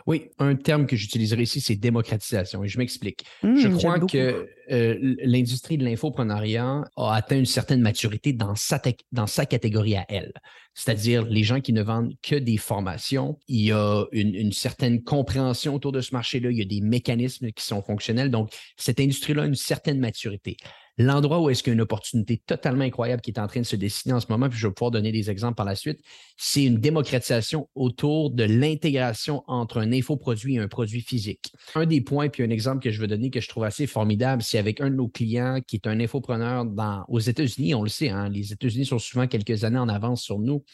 Oui, 0.07 0.31
un 0.39 0.55
terme 0.55 0.87
que 0.87 0.97
j'utiliserai 0.97 1.43
ici, 1.43 1.61
c'est 1.61 1.77
démocratisation. 1.77 2.65
Et 2.65 2.69
je 2.69 2.79
m'explique. 2.79 3.25
je 3.43 3.69
mmh, 3.69 3.79
crois 3.79 4.01
que 4.01 4.49
euh, 4.71 5.17
l'industrie 5.23 5.79
de 5.79 5.85
l'infoprenariat 5.85 6.85
a 6.97 7.15
atteint 7.15 7.39
une 7.39 7.47
certaine 7.47 7.81
maturité 7.81 8.33
dans 8.33 8.55
sa, 8.55 8.81
dans 9.13 9.27
sa 9.27 9.47
catégorie 9.47 9.97
à 9.97 10.05
elle. 10.09 10.33
C'est-à-dire 10.75 11.25
les 11.25 11.45
gens 11.45 11.61
qui 11.61 11.73
ne 11.73 11.83
vendent 11.83 12.15
que 12.23 12.35
des 12.35 12.57
formations. 12.57 13.39
Il 13.47 13.61
y 13.61 13.73
a 13.73 14.05
une, 14.13 14.35
une 14.35 14.53
certaine 14.53 15.03
compréhension 15.03 15.75
autour 15.75 15.93
de 15.93 16.01
ce 16.01 16.13
marché-là. 16.13 16.51
Il 16.51 16.59
y 16.59 16.63
a 16.63 16.67
des 16.67 16.81
mécanismes 16.81 17.53
qui 17.53 17.65
sont 17.65 17.83
fonctionnels. 17.83 18.31
Donc, 18.31 18.51
cette 18.77 19.01
industrie-là 19.01 19.43
a 19.43 19.47
une 19.47 19.55
certaine 19.55 20.01
maturité. 20.01 20.57
L'endroit 20.97 21.41
où 21.41 21.51
est-ce 21.51 21.63
qu'il 21.63 21.71
y 21.71 21.75
a 21.75 21.75
une 21.75 21.81
opportunité 21.81 22.41
totalement 22.47 22.85
incroyable 22.85 23.21
qui 23.21 23.33
est 23.33 23.41
en 23.41 23.47
train 23.49 23.61
de 23.61 23.67
se 23.67 23.75
dessiner 23.75 24.15
en 24.15 24.21
ce 24.21 24.27
moment, 24.29 24.49
puis 24.49 24.59
je 24.59 24.69
vais 24.69 24.73
pouvoir 24.73 24.93
donner 24.93 25.11
des 25.11 25.29
exemples 25.29 25.57
par 25.57 25.67
la 25.67 25.75
suite, 25.75 26.01
c'est 26.37 26.65
une 26.65 26.79
démocratisation 26.79 27.69
autour 27.75 28.31
de 28.31 28.45
l'intégration 28.45 29.43
entre 29.49 29.79
un 29.79 29.93
infoproduit 29.93 30.55
et 30.55 30.59
un 30.61 30.69
produit 30.69 31.01
physique. 31.01 31.53
Un 31.75 31.87
des 31.87 32.01
points, 32.01 32.29
puis 32.29 32.45
un 32.45 32.51
exemple 32.51 32.83
que 32.83 32.91
je 32.91 33.01
veux 33.01 33.09
donner 33.09 33.31
que 33.31 33.41
je 33.41 33.49
trouve 33.49 33.65
assez 33.65 33.87
formidable, 33.87 34.43
c'est 34.43 34.59
avec 34.59 34.81
un 34.81 34.91
de 34.91 34.95
nos 34.95 35.09
clients 35.09 35.61
qui 35.67 35.77
est 35.77 35.87
un 35.89 35.99
infopreneur 35.99 36.65
dans, 36.65 37.05
aux 37.09 37.21
États-Unis. 37.21 37.75
On 37.75 37.83
le 37.83 37.89
sait, 37.89 38.11
hein, 38.11 38.29
les 38.29 38.53
États-Unis 38.53 38.87
sont 38.87 39.01
souvent 39.01 39.27
quelques 39.27 39.65
années 39.65 39.79
en 39.79 39.89
avance 39.89 40.23
sur 40.23 40.39
nous. 40.39 40.65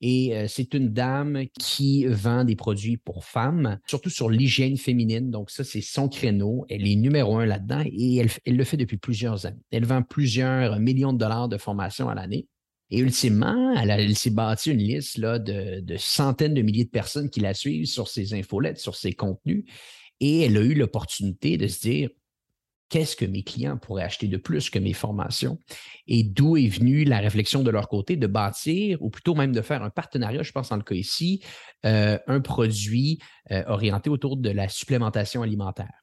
Et 0.00 0.36
euh, 0.36 0.46
c'est 0.48 0.74
une 0.74 0.92
dame 0.92 1.44
qui 1.58 2.04
vend 2.06 2.44
des 2.44 2.56
produits 2.56 2.98
pour 2.98 3.24
femmes, 3.24 3.78
surtout 3.86 4.10
sur 4.10 4.28
l'hygiène 4.28 4.76
féminine. 4.76 5.30
Donc, 5.30 5.50
ça, 5.50 5.64
c'est 5.64 5.80
son 5.80 6.08
créneau. 6.08 6.66
Elle 6.68 6.86
est 6.86 6.96
numéro 6.96 7.38
un 7.38 7.46
là-dedans 7.46 7.82
et 7.86 8.16
elle, 8.16 8.56
le 8.56 8.64
fait 8.64 8.76
depuis 8.76 8.98
plusieurs 8.98 9.46
années. 9.46 9.62
Elle 9.70 9.86
vend 9.86 10.02
plusieurs 10.02 10.78
millions 10.78 11.12
de 11.12 11.18
dollars 11.18 11.48
de 11.48 11.56
formation 11.56 12.08
à 12.08 12.14
l'année. 12.14 12.46
Et 12.90 12.98
ultimement, 12.98 13.74
elle, 13.74 14.16
s'est 14.16 14.30
bâtie 14.30 14.70
une 14.70 14.78
liste 14.78 15.18
de, 15.18 15.80
de, 15.80 15.96
centaines 15.96 16.54
de 16.54 16.62
milliers 16.62 16.84
de 16.84 16.90
personnes 16.90 17.30
qui 17.30 17.40
la 17.40 17.52
suivent 17.52 17.86
sur 17.86 18.06
ses 18.06 18.34
infolettes, 18.34 18.78
sur 18.78 18.94
ses 18.94 19.12
contenus. 19.12 19.64
Et 20.20 20.42
elle 20.42 20.56
a 20.56 20.60
eu 20.60 20.74
l'opportunité 20.74 21.56
de 21.56 21.66
se 21.66 21.80
dire, 21.80 22.10
qu'est-ce 22.88 23.16
que 23.16 23.24
mes 23.24 23.42
clients 23.42 23.76
pourraient 23.76 24.04
acheter 24.04 24.28
de 24.28 24.36
plus 24.36 24.70
que 24.70 24.78
mes 24.78 24.92
formations? 24.92 25.58
Et 26.06 26.22
d'où 26.22 26.56
est 26.56 26.68
venue 26.68 27.04
la 27.04 27.18
réflexion 27.18 27.62
de 27.62 27.70
leur 27.70 27.88
côté 27.88 28.16
de 28.16 28.26
bâtir 28.26 29.02
ou 29.02 29.10
plutôt 29.10 29.34
même 29.34 29.52
de 29.52 29.62
faire 29.62 29.82
un 29.82 29.90
partenariat, 29.90 30.42
je 30.42 30.52
pense 30.52 30.68
dans 30.68 30.76
le 30.76 30.82
cas 30.82 30.94
ici, 30.94 31.42
euh, 31.84 32.18
un 32.26 32.40
produit 32.40 33.18
euh, 33.50 33.64
orienté 33.66 34.10
autour 34.10 34.36
de 34.36 34.50
la 34.50 34.68
supplémentation 34.68 35.42
alimentaire. 35.42 36.02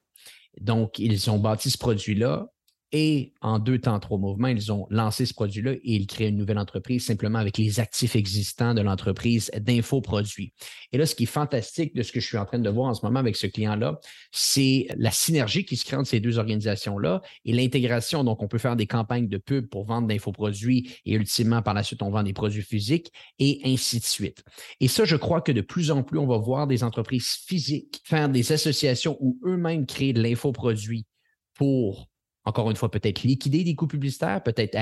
Donc, 0.60 0.98
ils 0.98 1.30
ont 1.30 1.38
bâti 1.38 1.70
ce 1.70 1.78
produit-là 1.78 2.46
et 2.92 3.32
en 3.40 3.58
deux 3.58 3.78
temps, 3.78 3.98
trois 3.98 4.18
mouvements, 4.18 4.48
ils 4.48 4.72
ont 4.72 4.86
lancé 4.90 5.26
ce 5.26 5.34
produit-là 5.34 5.72
et 5.72 5.80
ils 5.84 6.06
créent 6.06 6.28
une 6.28 6.36
nouvelle 6.36 6.58
entreprise 6.58 7.04
simplement 7.04 7.38
avec 7.38 7.58
les 7.58 7.80
actifs 7.80 8.14
existants 8.14 8.74
de 8.74 8.82
l'entreprise 8.82 9.50
d'infoproduits. 9.58 10.52
Et 10.92 10.98
là, 10.98 11.06
ce 11.06 11.14
qui 11.14 11.24
est 11.24 11.26
fantastique 11.26 11.94
de 11.94 12.02
ce 12.02 12.12
que 12.12 12.20
je 12.20 12.26
suis 12.26 12.38
en 12.38 12.44
train 12.44 12.58
de 12.58 12.70
voir 12.70 12.88
en 12.88 12.94
ce 12.94 13.04
moment 13.04 13.18
avec 13.18 13.36
ce 13.36 13.46
client-là, 13.46 13.98
c'est 14.30 14.86
la 14.96 15.10
synergie 15.10 15.64
qui 15.64 15.76
se 15.76 15.84
crée 15.84 15.96
entre 15.96 16.08
ces 16.08 16.20
deux 16.20 16.38
organisations-là 16.38 17.20
et 17.44 17.52
l'intégration. 17.52 18.22
Donc, 18.22 18.42
on 18.42 18.48
peut 18.48 18.58
faire 18.58 18.76
des 18.76 18.86
campagnes 18.86 19.28
de 19.28 19.38
pub 19.38 19.68
pour 19.68 19.84
vendre 19.84 20.06
d'infoproduits 20.06 20.96
et 21.04 21.14
ultimement, 21.14 21.62
par 21.62 21.74
la 21.74 21.82
suite, 21.82 22.02
on 22.02 22.10
vend 22.10 22.22
des 22.22 22.32
produits 22.32 22.62
physiques 22.62 23.10
et 23.38 23.60
ainsi 23.64 23.98
de 23.98 24.04
suite. 24.04 24.44
Et 24.80 24.88
ça, 24.88 25.04
je 25.04 25.16
crois 25.16 25.40
que 25.40 25.52
de 25.52 25.60
plus 25.60 25.90
en 25.90 26.02
plus, 26.02 26.18
on 26.18 26.26
va 26.26 26.38
voir 26.38 26.66
des 26.66 26.84
entreprises 26.84 27.38
physiques 27.46 28.02
faire 28.04 28.28
des 28.28 28.52
associations 28.52 29.16
ou 29.20 29.38
eux-mêmes 29.44 29.86
créer 29.86 30.12
de 30.12 30.22
l'infoproduit 30.22 31.06
pour 31.54 32.08
encore 32.44 32.70
une 32.70 32.76
fois, 32.76 32.90
peut-être 32.90 33.22
liquider 33.22 33.64
des 33.64 33.74
coûts 33.74 33.86
publicitaires, 33.86 34.42
peut-être 34.42 34.76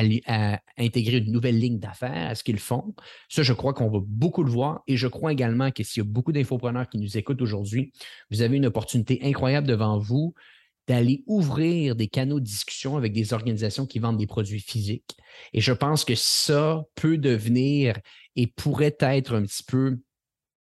intégrer 0.76 1.18
une 1.18 1.30
nouvelle 1.30 1.58
ligne 1.58 1.78
d'affaires 1.78 2.30
à 2.30 2.34
ce 2.34 2.42
qu'ils 2.42 2.58
font. 2.58 2.94
Ça, 3.28 3.42
je 3.42 3.52
crois 3.52 3.72
qu'on 3.72 3.88
va 3.88 4.00
beaucoup 4.04 4.42
le 4.42 4.50
voir 4.50 4.82
et 4.88 4.96
je 4.96 5.06
crois 5.06 5.32
également 5.32 5.70
que 5.70 5.84
s'il 5.84 6.02
y 6.02 6.06
a 6.06 6.08
beaucoup 6.08 6.32
d'infopreneurs 6.32 6.88
qui 6.88 6.98
nous 6.98 7.16
écoutent 7.16 7.40
aujourd'hui, 7.40 7.92
vous 8.30 8.42
avez 8.42 8.56
une 8.56 8.66
opportunité 8.66 9.20
incroyable 9.22 9.68
devant 9.68 9.98
vous 9.98 10.34
d'aller 10.88 11.22
ouvrir 11.26 11.94
des 11.94 12.08
canaux 12.08 12.40
de 12.40 12.44
discussion 12.44 12.96
avec 12.96 13.12
des 13.12 13.32
organisations 13.32 13.86
qui 13.86 14.00
vendent 14.00 14.18
des 14.18 14.26
produits 14.26 14.60
physiques. 14.60 15.16
Et 15.52 15.60
je 15.60 15.72
pense 15.72 16.04
que 16.04 16.16
ça 16.16 16.82
peut 16.96 17.18
devenir 17.18 17.96
et 18.34 18.48
pourrait 18.48 18.96
être 18.98 19.34
un 19.36 19.42
petit 19.42 19.62
peu 19.62 19.98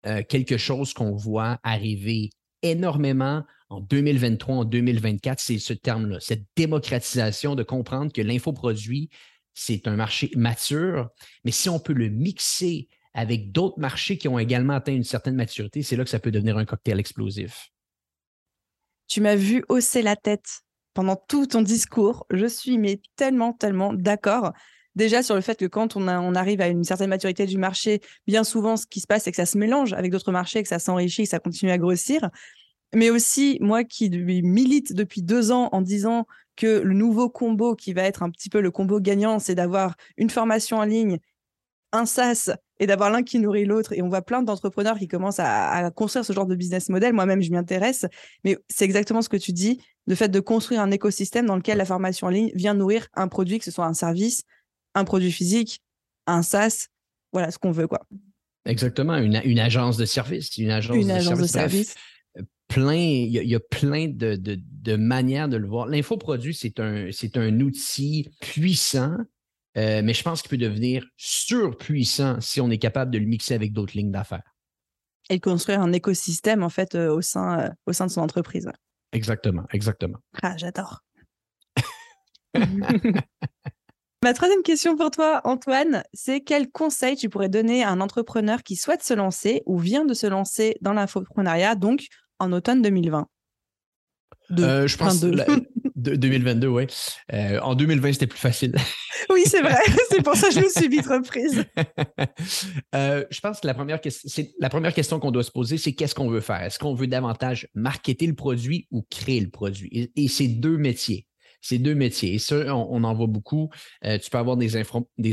euh, 0.07 0.23
quelque 0.29 0.59
chose 0.59 0.93
qu'on 0.93 1.17
voit 1.17 1.59
arriver 1.63 2.31
énormément 2.63 3.43
en 3.73 3.81
2023, 3.81 4.55
en 4.55 4.65
2024, 4.65 5.41
c'est 5.41 5.59
ce 5.59 5.73
terme-là, 5.73 6.19
cette 6.21 6.45
démocratisation 6.57 7.55
de 7.55 7.63
comprendre 7.63 8.13
que 8.13 8.21
l'infoproduit, 8.21 9.09
c'est 9.55 9.89
un 9.89 9.97
marché 9.97 10.31
mature, 10.37 11.09
mais 11.45 11.53
si 11.53 11.69
on 11.69 11.79
peut 11.79 11.95
le 11.95 12.09
mixer 12.11 12.89
avec 13.15 13.51
d'autres 13.51 13.79
marchés 13.79 14.19
qui 14.19 14.29
ont 14.29 14.39
également 14.39 14.75
atteint 14.75 14.95
une 14.95 15.05
certaine 15.05 15.37
maturité, 15.37 15.83
c'est 15.83 15.97
là 15.97 16.05
que 16.05 16.11
ça 16.11 16.19
peut 16.19 16.31
devenir 16.31 16.59
un 16.59 16.65
cocktail 16.65 17.01
explosif. 17.01 17.71
Tu 19.09 19.21
m'as 19.21 19.37
vu 19.37 19.65
hausser 19.69 20.03
la 20.03 20.17
tête 20.17 20.61
pendant 20.95 21.17
tout 21.17 21.47
ton 21.47 21.63
discours. 21.63 22.27
Je 22.31 22.47
suis 22.47 22.79
mais 22.79 23.01
tellement, 23.17 23.53
tellement 23.53 23.93
d'accord. 23.93 24.53
Déjà 24.95 25.23
sur 25.23 25.35
le 25.35 25.41
fait 25.41 25.59
que 25.59 25.67
quand 25.67 25.97
on, 25.97 26.07
on, 26.09 26.35
arrive 26.35 26.61
à 26.61 26.69
une 26.69 26.85
certaine 26.85 27.09
maturité 27.09 27.47
du 27.47 27.57
marché, 27.57 28.01
bien 28.27 28.45
souvent, 28.45 28.77
ce 28.77 28.87
qui 28.87 29.01
se 29.01 29.07
passe, 29.07 29.25
c'est 29.25 29.31
que 29.31 29.37
ça 29.37 29.47
se 29.47 29.57
mélange 29.57 29.95
avec 29.95 30.13
d'autres 30.13 30.33
marchés, 30.33 30.63
que 30.63 30.69
ça 30.69 30.79
s'enrichit, 30.79 31.23
que 31.23 31.31
ça 31.31 31.39
continue 31.39 31.71
à 31.71 31.79
grossir 31.79 32.31
mais 32.95 33.11
aussi 33.11 33.59
moi 33.61 33.85
qui 33.85 34.11
milite 34.11 34.93
depuis 34.93 35.23
deux 35.23 35.51
ans 35.51 35.69
en 35.73 35.81
disant 35.81 36.27
que 36.57 36.81
le 36.81 36.95
nouveau 36.95 37.31
combo 37.31 37.75
qui 37.75 37.93
va 37.93 38.03
être 38.03 38.23
un 38.23 38.31
petit 38.31 38.51
peu 38.51 38.61
le 38.61 38.71
combo 38.71 39.01
gagnant, 39.01 39.39
c'est 39.39 39.55
d'avoir 39.55 39.95
une 40.17 40.31
formation 40.31 40.79
en 40.79 40.85
ligne, 40.85 41.19
un 41.93 42.07
SaaS 42.07 42.51
et 42.79 42.87
d'avoir 42.87 43.11
l'un 43.11 43.23
qui 43.23 43.39
nourrit 43.39 43.65
l'autre. 43.65 43.93
Et 43.93 44.03
on 44.03 44.09
voit 44.09 44.23
plein 44.23 44.43
d'entrepreneurs 44.43 44.99
qui 44.99 45.09
commencent 45.09 45.41
à, 45.41 45.91
construire 45.95 46.25
ce 46.25 46.33
genre 46.33 46.47
de 46.47 46.55
business 46.55 46.89
model. 46.89 47.13
Moi-même, 47.13 47.41
je 47.41 47.51
m'y 47.51 47.57
intéresse. 47.57 48.07
Mais 48.45 48.59
c'est 48.69 48.85
exactement 48.85 49.23
ce 49.23 49.29
que 49.29 49.37
tu 49.37 49.53
dis, 49.53 49.81
le 50.07 50.15
fait 50.15 50.29
de 50.29 50.41
construire 50.41 50.81
un 50.81 50.91
écosystème 50.91 51.47
dans 51.47 51.57
lequel 51.57 51.79
la 51.79 51.85
formation 51.85 52.27
en 52.27 52.31
ligne 52.31 52.51
vient 52.55 52.75
nourrir 52.75 53.07
un 53.15 53.29
produit, 53.29 53.59
que 53.59 53.65
ce 53.65 53.71
soit 53.71 53.87
un 53.87 53.95
service, 53.95 54.43
un 54.95 55.05
produit 55.05 55.33
physique, 55.33 55.81
un 56.27 56.43
SaaS, 56.43 56.89
voilà 57.33 57.51
ce 57.51 57.59
qu'on 57.59 57.73
veut. 57.73 57.87
quoi. 57.87 58.01
Exactement, 58.65 59.17
une, 59.17 59.59
agence 59.59 59.97
de 59.97 60.05
service. 60.05 60.57
Une 60.59 60.71
agence, 60.71 61.39
de, 61.39 61.47
service 61.47 61.95
plein, 62.73 62.95
il 62.95 63.31
y 63.31 63.55
a, 63.55 63.61
plein 63.61 64.09
de, 64.09 64.97
manières 64.97 65.49
de 65.49 65.57
le 65.57 65.69
voir. 65.69 65.87
L'infoproduit, 65.87 66.55
c'est 66.55 66.81
un, 66.81 67.11
un 67.35 67.61
outil 67.61 68.31
puissant, 68.41 69.17
euh, 69.77 70.01
mais 70.03 70.15
je 70.15 70.23
pense 70.23 70.43
qu'il 70.43 70.51
peut 70.51 70.57
devenir 70.57 71.05
surpuissant 71.17 72.41
si 72.41 72.61
on 72.61 72.71
est 72.71 72.79
capable 72.79 73.11
de 73.11 73.19
le 73.19 73.27
mixer 73.27 73.55
avec 73.55 73.73
d'autres 73.73 73.97
lignes 73.97 74.13
d'affaires. 74.13 74.43
Et 75.29 75.39
construire 75.39 75.81
un 75.81 75.93
écosystème, 75.93 76.63
en 76.63 76.69
fait, 76.69 76.95
euh, 76.95 77.13
au, 77.13 77.21
sein, 77.21 77.61
euh, 77.61 77.69
au 77.87 77.93
sein 77.93 78.07
de 78.07 78.11
son 78.11 78.23
entreprise. 78.23 78.69
Exactement, 79.13 79.65
exactement. 79.73 80.19
Ah, 80.43 80.57
j'adore. 80.57 81.01
Ma 84.25 84.35
troisième 84.35 84.63
question 84.63 84.97
pour 84.97 85.11
toi, 85.11 85.41
Antoine, 85.45 86.05
c'est 86.15 86.43
quel 86.43 86.71
conseil 86.71 87.17
tu 87.17 87.29
pourrais 87.29 87.49
donner 87.49 87.83
à 87.83 87.91
un 87.91 88.01
entrepreneur 88.01 88.63
qui 88.63 88.77
souhaite 88.77 89.03
se 89.03 89.15
lancer 89.15 89.63
ou 89.67 89.79
vient 89.79 90.05
de 90.05 90.15
se 90.15 90.29
lancer 90.29 90.77
dans 90.81 90.93
l'infopreneuriat, 90.93 91.75
donc 91.75 92.07
en 92.43 92.53
automne 92.53 92.83
2020 92.83 93.29
euh, 94.59 94.87
je 94.87 94.97
pense 94.99 95.21
de 95.21 95.35
2022, 96.17 96.67
oui. 96.67 96.87
Euh, 97.33 97.59
en 97.61 97.75
2020, 97.75 98.15
c'était 98.15 98.27
plus 98.27 98.39
facile. 98.39 98.75
oui, 99.31 99.45
c'est 99.47 99.63
vrai. 99.63 99.79
C'est 100.11 100.23
pour 100.23 100.35
ça 100.35 100.49
que 100.49 100.55
je 100.55 100.61
me 100.61 100.69
suis 100.69 100.89
vite 100.89 101.07
reprise. 101.07 101.65
Euh, 102.95 103.25
je 103.31 103.41
pense 103.41 103.61
que 103.61 103.67
la 103.67 103.75
première, 103.75 104.01
la 104.61 104.69
première 104.69 104.93
question 104.93 105.19
qu'on 105.19 105.31
doit 105.31 105.43
se 105.43 105.51
poser, 105.51 105.79
c'est 105.79 105.93
qu'est-ce 105.93 106.15
qu'on 106.15 106.29
veut 106.29 106.41
faire? 106.41 106.63
Est-ce 106.63 106.79
qu'on 106.79 106.95
veut 106.95 107.07
davantage 107.07 107.69
marketer 107.75 108.27
le 108.27 108.35
produit 108.35 108.87
ou 108.91 109.03
créer 109.11 109.41
le 109.41 109.49
produit? 109.49 109.89
Et, 109.93 110.25
et 110.25 110.29
c'est 110.29 110.49
deux 110.49 110.77
métiers 110.77 111.27
c'est 111.63 111.79
deux 111.79 111.95
métiers. 111.95 112.35
Et 112.35 112.39
ça, 112.39 112.77
on, 112.77 113.05
en 113.05 113.15
voit 113.15 113.29
beaucoup. 113.29 113.71
Euh, 114.05 114.19
tu 114.19 114.29
peux 114.29 114.39
avoir 114.39 114.57
des, 114.57 114.77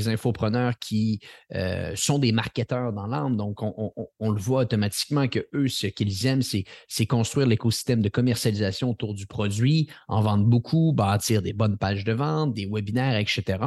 infopreneurs 0.08 0.78
qui 0.80 1.20
euh, 1.56 1.94
sont 1.96 2.20
des 2.20 2.32
marketeurs 2.32 2.94
dans 2.94 3.08
l'âme. 3.08 3.36
Donc, 3.36 3.62
on, 3.62 4.30
le 4.32 4.40
voit 4.40 4.62
automatiquement 4.62 5.28
que 5.28 5.48
eux, 5.54 5.68
ce 5.68 5.88
qu'ils 5.88 6.26
aiment, 6.28 6.44
c'est 6.44 7.06
construire 7.08 7.48
l'écosystème 7.48 8.02
de 8.02 8.10
commercialisation 8.10 8.92
autour 8.92 9.16
du 9.16 9.26
produit, 9.26 9.90
en 10.08 10.22
vendre 10.22 10.46
beaucoup, 10.46 10.94
bâtir 10.94 11.42
des 11.42 11.54
bonnes 11.54 11.78
pages 11.78 12.04
de 12.04 12.14
vente, 12.14 12.54
des 12.54 12.68
webinaires, 12.72 13.18
etc. 13.18 13.58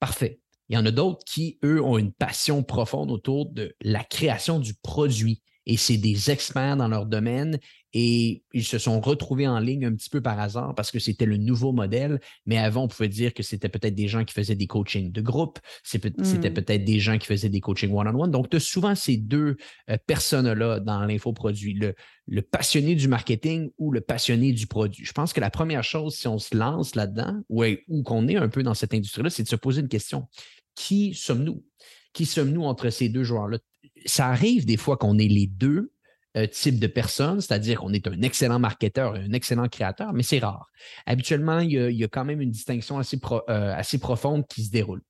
Parfait. 0.00 0.40
Il 0.68 0.74
y 0.74 0.78
en 0.78 0.86
a 0.86 0.90
d'autres 0.90 1.24
qui, 1.24 1.58
eux, 1.62 1.80
ont 1.82 1.98
une 1.98 2.12
passion 2.12 2.62
profonde 2.62 3.10
autour 3.10 3.50
de 3.50 3.76
la 3.80 4.02
création 4.02 4.58
du 4.58 4.74
produit 4.74 5.42
et 5.66 5.76
c'est 5.76 5.96
des 5.96 6.30
experts 6.30 6.76
dans 6.76 6.88
leur 6.88 7.06
domaine 7.06 7.58
et 7.96 8.42
ils 8.52 8.64
se 8.64 8.78
sont 8.78 9.00
retrouvés 9.00 9.46
en 9.46 9.60
ligne 9.60 9.86
un 9.86 9.94
petit 9.94 10.10
peu 10.10 10.20
par 10.20 10.40
hasard 10.40 10.74
parce 10.74 10.90
que 10.90 10.98
c'était 10.98 11.26
le 11.26 11.36
nouveau 11.36 11.72
modèle. 11.72 12.20
Mais 12.44 12.58
avant, 12.58 12.82
on 12.82 12.88
pouvait 12.88 13.08
dire 13.08 13.32
que 13.32 13.44
c'était 13.44 13.68
peut-être 13.68 13.94
des 13.94 14.08
gens 14.08 14.24
qui 14.24 14.34
faisaient 14.34 14.56
des 14.56 14.66
coachings 14.66 15.12
de 15.12 15.20
groupe, 15.20 15.60
c'était 15.84 16.10
hmm. 16.10 16.54
peut-être 16.54 16.84
des 16.84 16.98
gens 16.98 17.16
qui 17.18 17.28
faisaient 17.28 17.48
des 17.48 17.60
coachings 17.60 17.94
one-on-one. 17.94 18.32
Donc, 18.32 18.50
tu 18.50 18.56
as 18.56 18.60
souvent 18.60 18.96
ces 18.96 19.16
deux 19.16 19.56
euh, 19.88 19.96
personnes-là 20.08 20.80
dans 20.80 21.04
l'infoproduit, 21.04 21.74
le, 21.74 21.94
le 22.26 22.42
passionné 22.42 22.96
du 22.96 23.06
marketing 23.06 23.70
ou 23.78 23.92
le 23.92 24.00
passionné 24.00 24.52
du 24.52 24.66
produit. 24.66 25.04
Je 25.04 25.12
pense 25.12 25.32
que 25.32 25.40
la 25.40 25.50
première 25.50 25.84
chose, 25.84 26.16
si 26.16 26.26
on 26.26 26.38
se 26.38 26.56
lance 26.56 26.96
là-dedans 26.96 27.42
ou, 27.48 27.64
ou 27.86 28.02
qu'on 28.02 28.26
est 28.26 28.36
un 28.36 28.48
peu 28.48 28.64
dans 28.64 28.74
cette 28.74 28.92
industrie-là, 28.92 29.30
c'est 29.30 29.44
de 29.44 29.48
se 29.48 29.56
poser 29.56 29.82
une 29.82 29.88
question. 29.88 30.26
Qui 30.74 31.14
sommes-nous? 31.14 31.64
Qui 32.12 32.26
sommes-nous 32.26 32.64
entre 32.64 32.90
ces 32.90 33.08
deux 33.08 33.22
joueurs-là? 33.22 33.58
Ça 34.04 34.26
arrive 34.26 34.66
des 34.66 34.76
fois 34.76 34.96
qu'on 34.96 35.16
est 35.18 35.28
les 35.28 35.46
deux, 35.46 35.92
euh, 36.36 36.46
type 36.46 36.80
de 36.80 36.88
personne, 36.88 37.40
c'est-à-dire 37.40 37.78
qu'on 37.78 37.92
est 37.92 38.08
un 38.08 38.20
excellent 38.22 38.58
marketeur 38.58 39.16
et 39.16 39.20
un 39.20 39.32
excellent 39.32 39.68
créateur, 39.68 40.12
mais 40.12 40.24
c'est 40.24 40.40
rare. 40.40 40.68
Habituellement, 41.06 41.60
il 41.60 41.70
y, 41.72 42.04
a, 42.04 42.08
quand 42.08 42.24
même 42.24 42.40
une 42.40 42.50
distinction 42.50 42.98
assez, 42.98 43.18
euh, 43.48 43.74
assez 43.74 43.98
profonde 43.98 44.44
qui 44.48 44.64
se 44.64 44.70
déroule. 44.70 45.00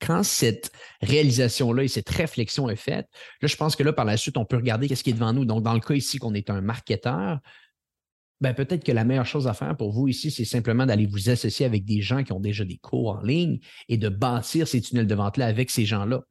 Quand 0.00 0.22
cette 0.22 0.70
réalisation-là 1.02 1.82
et 1.82 1.88
cette 1.88 2.08
réflexion 2.08 2.68
est 2.68 2.76
faite, 2.76 3.06
là, 3.42 3.48
je 3.48 3.56
pense 3.56 3.74
que 3.74 3.82
là, 3.82 3.92
par 3.92 4.04
la 4.04 4.16
suite, 4.16 4.36
on 4.36 4.44
peut 4.44 4.56
regarder 4.56 4.86
qu'est-ce 4.86 5.02
qui 5.02 5.10
est 5.10 5.14
devant 5.14 5.32
nous. 5.32 5.44
Donc, 5.44 5.64
dans 5.64 5.74
le 5.74 5.80
cas 5.80 5.94
ici 5.94 6.18
qu'on 6.18 6.34
est 6.34 6.50
un 6.50 6.60
marketeur, 6.60 7.40
ben, 8.40 8.54
peut-être 8.54 8.84
que 8.84 8.92
la 8.92 9.04
meilleure 9.04 9.26
chose 9.26 9.48
à 9.48 9.54
faire 9.54 9.76
pour 9.76 9.90
vous 9.90 10.06
ici, 10.06 10.30
c'est 10.30 10.44
simplement 10.44 10.86
d'aller 10.86 11.06
vous 11.06 11.30
associer 11.30 11.66
avec 11.66 11.84
des 11.84 12.00
gens 12.00 12.22
qui 12.22 12.32
ont 12.32 12.38
déjà 12.38 12.64
des 12.64 12.78
cours 12.78 13.08
en 13.08 13.22
ligne 13.22 13.58
et 13.88 13.98
de 13.98 14.08
bâtir 14.08 14.68
ces 14.68 14.80
tunnels 14.80 15.08
de 15.08 15.14
vente-là 15.16 15.46
avec 15.46 15.70
ces 15.70 15.84
gens-là 15.84 16.22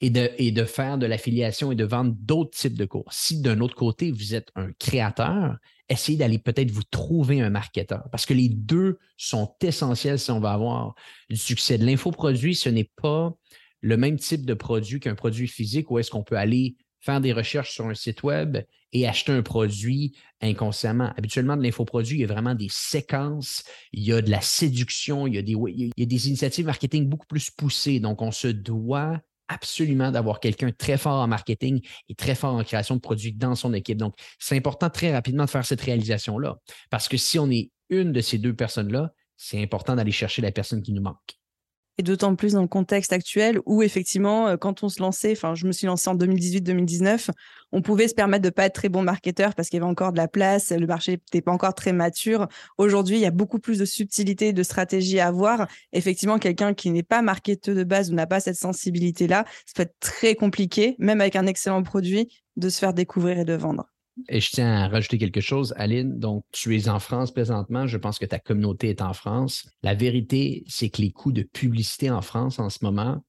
et 0.00 0.10
de, 0.10 0.30
et 0.38 0.52
de 0.52 0.64
faire 0.64 0.98
de 0.98 1.06
l'affiliation 1.06 1.72
et 1.72 1.74
de 1.74 1.84
vendre 1.84 2.14
d'autres 2.18 2.56
types 2.56 2.78
de 2.78 2.84
cours. 2.84 3.12
Si 3.12 3.40
d'un 3.40 3.60
autre 3.60 3.74
côté, 3.74 4.12
vous 4.12 4.34
êtes 4.34 4.50
un 4.54 4.70
créateur, 4.78 5.56
essayez 5.88 6.18
d'aller 6.18 6.38
peut-être 6.38 6.70
vous 6.70 6.84
trouver 6.84 7.40
un 7.40 7.50
marketeur 7.50 8.04
parce 8.10 8.26
que 8.26 8.34
les 8.34 8.48
deux 8.48 8.98
sont 9.16 9.54
essentiels 9.62 10.18
si 10.18 10.30
on 10.30 10.40
va 10.40 10.52
avoir 10.52 10.94
du 11.28 11.36
succès. 11.36 11.78
De 11.78 11.84
l'infoproduit, 11.84 12.54
ce 12.54 12.68
n'est 12.68 12.90
pas 13.00 13.34
le 13.80 13.96
même 13.96 14.18
type 14.18 14.44
de 14.46 14.54
produit 14.54 15.00
qu'un 15.00 15.14
produit 15.14 15.48
physique 15.48 15.90
où 15.90 15.98
est-ce 15.98 16.10
qu'on 16.10 16.24
peut 16.24 16.36
aller 16.36 16.76
faire 17.00 17.20
des 17.20 17.32
recherches 17.32 17.72
sur 17.72 17.86
un 17.86 17.94
site 17.94 18.22
web 18.22 18.58
et 18.92 19.06
acheter 19.06 19.32
un 19.32 19.42
produit 19.42 20.16
inconsciemment. 20.40 21.12
Habituellement, 21.16 21.56
de 21.56 21.62
l'infoproduit, 21.62 22.18
il 22.18 22.20
y 22.22 22.24
a 22.24 22.28
vraiment 22.28 22.54
des 22.54 22.68
séquences, 22.70 23.62
il 23.92 24.02
y 24.02 24.12
a 24.12 24.20
de 24.20 24.30
la 24.30 24.40
séduction, 24.40 25.26
il 25.26 25.34
y 25.34 25.38
a 25.38 25.42
des, 25.42 25.52
il 25.52 25.92
y 25.96 26.02
a 26.02 26.06
des 26.06 26.28
initiatives 26.28 26.66
marketing 26.66 27.08
beaucoup 27.08 27.26
plus 27.26 27.50
poussées. 27.50 28.00
Donc, 28.00 28.22
on 28.22 28.32
se 28.32 28.48
doit 28.48 29.20
absolument 29.48 30.10
d'avoir 30.10 30.40
quelqu'un 30.40 30.70
très 30.70 30.98
fort 30.98 31.20
en 31.20 31.26
marketing 31.26 31.80
et 32.08 32.14
très 32.14 32.34
fort 32.34 32.54
en 32.54 32.64
création 32.64 32.96
de 32.96 33.00
produits 33.00 33.32
dans 33.32 33.54
son 33.54 33.72
équipe. 33.72 33.98
Donc, 33.98 34.14
c'est 34.38 34.56
important 34.56 34.90
très 34.90 35.12
rapidement 35.12 35.44
de 35.44 35.50
faire 35.50 35.64
cette 35.64 35.80
réalisation-là. 35.80 36.56
Parce 36.90 37.08
que 37.08 37.16
si 37.16 37.38
on 37.38 37.50
est 37.50 37.70
une 37.90 38.12
de 38.12 38.20
ces 38.20 38.38
deux 38.38 38.54
personnes-là, 38.54 39.12
c'est 39.36 39.62
important 39.62 39.96
d'aller 39.96 40.12
chercher 40.12 40.42
la 40.42 40.52
personne 40.52 40.82
qui 40.82 40.92
nous 40.92 41.02
manque 41.02 41.38
et 41.98 42.02
d'autant 42.02 42.36
plus 42.36 42.52
dans 42.52 42.62
le 42.62 42.68
contexte 42.68 43.12
actuel 43.12 43.58
où 43.66 43.82
effectivement, 43.82 44.48
euh, 44.48 44.56
quand 44.56 44.82
on 44.82 44.88
se 44.88 45.00
lançait, 45.00 45.32
enfin, 45.32 45.54
je 45.54 45.66
me 45.66 45.72
suis 45.72 45.86
lancée 45.86 46.08
en 46.08 46.14
2018-2019, 46.14 47.30
on 47.72 47.82
pouvait 47.82 48.08
se 48.08 48.14
permettre 48.14 48.44
de 48.44 48.50
pas 48.50 48.66
être 48.66 48.74
très 48.74 48.88
bon 48.88 49.02
marketeur 49.02 49.54
parce 49.54 49.68
qu'il 49.68 49.78
y 49.78 49.82
avait 49.82 49.90
encore 49.90 50.12
de 50.12 50.16
la 50.16 50.28
place, 50.28 50.70
le 50.70 50.86
marché 50.86 51.12
n'était 51.12 51.42
pas 51.42 51.52
encore 51.52 51.74
très 51.74 51.92
mature. 51.92 52.46
Aujourd'hui, 52.78 53.16
il 53.16 53.22
y 53.22 53.26
a 53.26 53.32
beaucoup 53.32 53.58
plus 53.58 53.78
de 53.78 53.84
subtilité, 53.84 54.52
de 54.52 54.62
stratégie 54.62 55.18
à 55.18 55.26
avoir. 55.26 55.66
Effectivement, 55.92 56.38
quelqu'un 56.38 56.72
qui 56.72 56.90
n'est 56.90 57.02
pas 57.02 57.20
marketeur 57.20 57.74
de 57.74 57.84
base 57.84 58.10
ou 58.10 58.14
n'a 58.14 58.26
pas 58.26 58.40
cette 58.40 58.56
sensibilité-là, 58.56 59.44
ça 59.66 59.72
peut 59.74 59.82
être 59.82 59.96
très 60.00 60.36
compliqué, 60.36 60.94
même 60.98 61.20
avec 61.20 61.36
un 61.36 61.46
excellent 61.46 61.82
produit, 61.82 62.28
de 62.56 62.68
se 62.68 62.78
faire 62.78 62.94
découvrir 62.94 63.40
et 63.40 63.44
de 63.44 63.54
vendre. 63.54 63.86
Et 64.28 64.40
je 64.40 64.50
tiens 64.50 64.72
à 64.72 64.88
rajouter 64.88 65.18
quelque 65.18 65.40
chose, 65.40 65.74
Aline. 65.76 66.18
Donc, 66.18 66.44
tu 66.52 66.76
es 66.76 66.88
en 66.88 66.98
France 66.98 67.32
présentement. 67.32 67.86
Je 67.86 67.96
pense 67.96 68.18
que 68.18 68.26
ta 68.26 68.38
communauté 68.38 68.90
est 68.90 69.02
en 69.02 69.12
France. 69.12 69.68
La 69.82 69.94
vérité, 69.94 70.64
c'est 70.66 70.90
que 70.90 71.02
les 71.02 71.10
coûts 71.10 71.32
de 71.32 71.42
publicité 71.42 72.10
en 72.10 72.22
France 72.22 72.58
en 72.58 72.70
ce 72.70 72.78
moment 72.82 73.22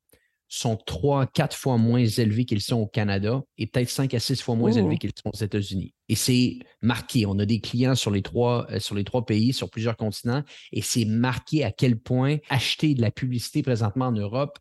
sont 0.49 0.77
trois, 0.77 1.27
quatre 1.27 1.55
fois 1.55 1.77
moins 1.77 2.03
élevés 2.03 2.43
qu'ils 2.43 2.61
sont 2.61 2.77
au 2.77 2.87
Canada 2.87 3.43
et 3.57 3.67
peut-être 3.67 3.89
cinq 3.89 4.15
à 4.15 4.19
six 4.19 4.41
fois 4.41 4.55
moins 4.55 4.71
élevés 4.71 4.97
qu'ils 4.97 5.11
sont 5.11 5.29
aux 5.31 5.37
États-Unis. 5.37 5.93
Et 6.09 6.15
c'est 6.15 6.57
marqué. 6.81 7.27
On 7.27 7.37
a 7.37 7.45
des 7.45 7.61
clients 7.61 7.93
sur 7.93 8.09
les 8.09 8.23
trois, 8.23 8.65
euh, 8.71 8.79
sur 8.79 8.95
les 8.95 9.03
trois 9.03 9.25
pays, 9.25 9.53
sur 9.53 9.69
plusieurs 9.69 9.95
continents, 9.95 10.43
et 10.71 10.81
c'est 10.81 11.05
marqué 11.05 11.63
à 11.63 11.71
quel 11.71 11.99
point 11.99 12.37
acheter 12.49 12.95
de 12.95 13.01
la 13.01 13.11
publicité 13.11 13.61
présentement 13.61 14.07
en 14.07 14.11
Europe, 14.11 14.57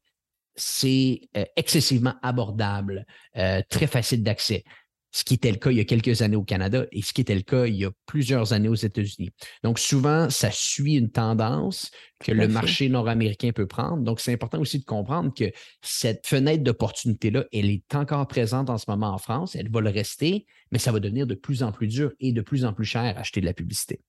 c'est 0.55 1.23
euh, 1.39 1.45
excessivement 1.57 2.15
abordable, 2.23 3.07
euh, 3.39 3.63
très 3.71 3.87
facile 3.87 4.23
d'accès 4.23 4.65
ce 5.11 5.25
qui 5.25 5.35
était 5.35 5.51
le 5.51 5.57
cas 5.57 5.71
il 5.71 5.79
y 5.79 5.81
a 5.81 5.85
quelques 5.85 6.23
années 6.23 6.37
au 6.37 6.45
Canada 6.45 6.87
et 6.93 7.03
ce 7.03 7.13
qui 7.13 7.21
était 7.21 7.35
le 7.35 7.43
cas 7.43 7.67
il 7.67 7.77
y 7.77 7.85
a 7.85 7.91
plusieurs 8.07 8.53
années 8.53 8.69
aux 8.69 8.75
États-Unis. 8.75 9.31
Donc, 9.63 9.79
souvent, 9.79 10.31
ça 10.31 10.51
suit 10.51 10.95
une 10.95 11.11
tendance 11.11 11.91
que 12.21 12.33
le 12.33 12.49
marché 12.49 12.89
nord-américain 12.89 13.53
peut 13.53 13.67
prendre. 13.67 14.03
Donc, 14.03 14.21
c'est 14.21 14.33
important 14.33 14.61
aussi 14.61 14.79
de 14.79 14.85
comprendre 14.85 15.33
que 15.33 15.51
cette 15.83 16.27
fenêtre 16.27 16.63
d'opportunité-là, 16.63 17.45
elle 17.53 17.71
est 17.71 17.95
encore 17.95 18.27
présente 18.27 18.71
en 18.71 18.79
ce 18.79 18.85
moment 18.89 19.13
en 19.15 19.19
France, 19.19 19.55
elle 19.55 19.71
va 19.71 19.81
le 19.81 19.91
rester, 19.91 20.47
mais 20.73 20.79
ça 20.79 20.93
va 20.93 21.01
devenir 21.01 21.27
de 21.27 21.35
plus 21.35 21.63
en 21.63 21.73
plus 21.73 21.87
dur 21.87 22.13
et 22.21 22.33
de 22.33 22.41
plus 22.41 22.65
en 22.65 22.73
plus 22.73 22.85
cher 22.85 23.03
à 23.03 23.21
acheter 23.21 23.41
de 23.41 23.47
la 23.47 23.55
publicité 23.55 24.01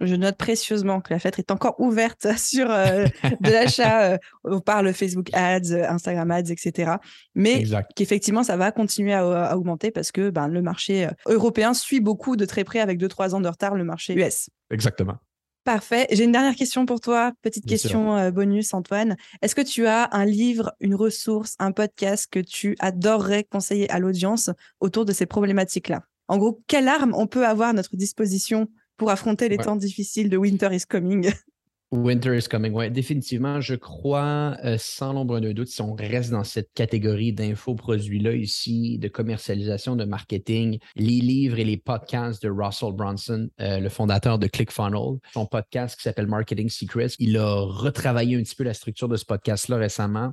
je 0.00 0.14
note 0.14 0.36
précieusement 0.36 1.00
que 1.00 1.12
la 1.12 1.18
fête 1.18 1.38
est 1.38 1.50
encore 1.50 1.80
ouverte 1.80 2.26
sur 2.38 2.70
euh, 2.70 3.06
de 3.40 3.50
l'achat 3.50 4.12
euh, 4.12 4.18
on 4.44 4.60
parle 4.60 4.92
Facebook 4.92 5.30
Ads, 5.32 5.72
Instagram 5.72 6.30
Ads, 6.30 6.50
etc. 6.50 6.92
Mais 7.34 7.64
qu'effectivement, 7.94 8.42
ça 8.42 8.56
va 8.56 8.72
continuer 8.72 9.14
à, 9.14 9.56
augmenter 9.56 9.90
parce 9.90 10.12
que 10.12 10.30
ben, 10.30 10.48
le 10.48 10.62
marché 10.62 11.06
euh, 11.06 11.10
européen 11.26 11.74
suit 11.74 12.00
beaucoup 12.00 12.36
de 12.36 12.44
très 12.44 12.64
près 12.64 12.80
avec 12.80 13.00
2-3 13.00 13.34
ans 13.34 13.40
de 13.40 13.48
retard 13.48 13.74
le 13.74 13.84
marché 13.84 14.14
US. 14.14 14.50
Exactement. 14.70 15.16
Parfait. 15.64 16.06
J'ai 16.12 16.22
une 16.22 16.32
dernière 16.32 16.54
question 16.54 16.86
pour 16.86 17.00
toi. 17.00 17.32
Petite 17.42 17.66
question 17.66 18.30
bonus, 18.30 18.72
Antoine. 18.72 19.16
Est-ce 19.42 19.56
que 19.56 19.62
tu 19.62 19.88
as 19.88 20.08
un 20.12 20.24
livre, 20.24 20.72
une 20.78 20.94
ressource, 20.94 21.56
un 21.58 21.72
podcast 21.72 22.28
que 22.30 22.38
tu 22.38 22.76
adorerais 22.78 23.42
conseiller 23.42 23.90
à 23.90 23.98
l'audience 23.98 24.48
autour 24.78 25.04
de 25.04 25.12
ces 25.12 25.26
problématiques-là? 25.26 26.02
En 26.28 26.38
gros, 26.38 26.62
quelle 26.68 26.86
arme 26.86 27.12
on 27.16 27.26
peut 27.26 27.44
avoir 27.44 27.70
à 27.70 27.72
notre 27.72 27.96
disposition 27.96 28.68
pour 28.96 29.10
affronter 29.10 29.48
les 29.48 29.58
temps 29.58 29.76
difficiles 29.76 30.30
de 30.30 30.36
Winter 30.36 30.68
is 30.72 30.84
Coming. 30.88 31.30
Winter 31.92 32.36
is 32.36 32.48
coming, 32.48 32.72
oui, 32.72 32.90
définitivement. 32.90 33.60
Je 33.60 33.76
crois, 33.76 34.56
euh, 34.64 34.76
sans 34.76 35.12
l'ombre 35.12 35.38
d'un 35.38 35.52
doute, 35.52 35.68
si 35.68 35.80
on 35.82 35.94
reste 35.94 36.32
dans 36.32 36.42
cette 36.42 36.72
catégorie 36.74 37.32
d'infoproduits-là 37.32 38.32
ici, 38.32 38.98
de 38.98 39.06
commercialisation, 39.06 39.94
de 39.94 40.04
marketing, 40.04 40.80
les 40.96 41.20
livres 41.20 41.60
et 41.60 41.64
les 41.64 41.76
podcasts 41.76 42.42
de 42.42 42.50
Russell 42.50 42.92
Brunson, 42.92 43.48
euh, 43.60 43.78
le 43.78 43.88
fondateur 43.88 44.40
de 44.40 44.48
ClickFunnels, 44.48 45.20
son 45.32 45.46
podcast 45.46 45.96
qui 45.96 46.02
s'appelle 46.02 46.26
Marketing 46.26 46.68
Secrets, 46.68 47.14
il 47.20 47.36
a 47.36 47.60
retravaillé 47.60 48.36
un 48.36 48.42
petit 48.42 48.56
peu 48.56 48.64
la 48.64 48.74
structure 48.74 49.08
de 49.08 49.16
ce 49.16 49.24
podcast-là 49.24 49.76
récemment. 49.76 50.32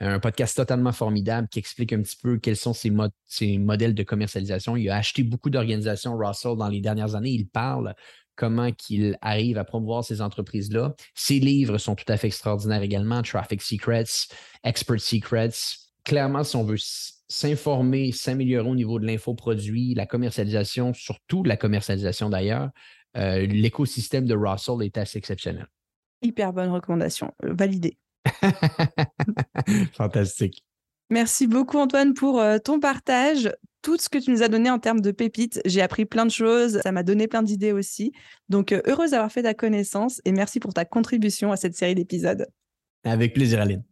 Un 0.00 0.18
podcast 0.18 0.56
totalement 0.56 0.92
formidable 0.92 1.48
qui 1.48 1.58
explique 1.58 1.92
un 1.92 2.02
petit 2.02 2.16
peu 2.20 2.38
quels 2.38 2.56
sont 2.56 2.74
ses, 2.74 2.90
modèles 3.58 3.94
de 3.94 4.02
commercialisation. 4.02 4.76
Il 4.76 4.88
a 4.90 4.96
acheté 4.96 5.22
beaucoup 5.22 5.50
d'organisations, 5.50 6.16
Russell, 6.16 6.56
dans 6.56 6.68
les 6.68 6.80
dernières 6.80 7.14
années. 7.14 7.30
Il 7.30 7.48
parle 7.48 7.94
comment 8.34 8.70
il 8.88 9.16
arrive 9.20 9.58
à 9.58 9.64
promouvoir 9.64 10.04
ces 10.04 10.20
entreprises-là. 10.20 10.94
Ses 11.14 11.38
livres 11.38 11.78
sont 11.78 11.94
tout 11.94 12.04
à 12.08 12.16
fait 12.16 12.28
extraordinaires 12.28 12.82
également. 12.82 13.22
Traffic 13.22 13.62
Secrets, 13.62 14.26
Expert 14.64 15.00
Secrets. 15.00 15.50
Clairement, 16.04 16.42
si 16.42 16.56
on 16.56 16.64
veut 16.64 16.78
s'informer, 17.28 18.12
s'améliorer 18.12 18.68
au 18.68 18.74
niveau 18.74 18.98
de 18.98 19.06
l'infoproduit, 19.06 19.94
la 19.94 20.06
commercialisation, 20.06 20.92
surtout 20.94 21.44
la 21.44 21.56
commercialisation 21.56 22.28
d'ailleurs, 22.28 22.70
euh, 23.16 23.46
l'écosystème 23.46 24.26
de 24.26 24.34
Russell 24.34 24.82
est 24.82 24.98
assez 24.98 25.18
exceptionnel. 25.18 25.66
Hyper 26.22 26.52
bonne 26.52 26.70
recommandation, 26.70 27.32
validée. 27.42 27.98
Fantastique. 29.94 30.64
Merci 31.10 31.46
beaucoup 31.46 31.78
Antoine 31.78 32.14
pour 32.14 32.40
euh, 32.40 32.58
ton 32.58 32.80
partage, 32.80 33.52
tout 33.82 33.98
ce 33.98 34.08
que 34.08 34.18
tu 34.18 34.30
nous 34.30 34.42
as 34.42 34.48
donné 34.48 34.70
en 34.70 34.78
termes 34.78 35.00
de 35.00 35.10
pépites. 35.10 35.60
J'ai 35.64 35.82
appris 35.82 36.06
plein 36.06 36.24
de 36.24 36.30
choses, 36.30 36.80
ça 36.82 36.92
m'a 36.92 37.02
donné 37.02 37.28
plein 37.28 37.42
d'idées 37.42 37.72
aussi. 37.72 38.12
Donc 38.48 38.72
heureuse 38.86 39.10
d'avoir 39.10 39.30
fait 39.30 39.42
ta 39.42 39.54
connaissance 39.54 40.20
et 40.24 40.32
merci 40.32 40.58
pour 40.60 40.72
ta 40.72 40.84
contribution 40.84 41.52
à 41.52 41.56
cette 41.56 41.76
série 41.76 41.94
d'épisodes. 41.94 42.46
Avec 43.04 43.34
plaisir 43.34 43.60
Aline. 43.60 43.82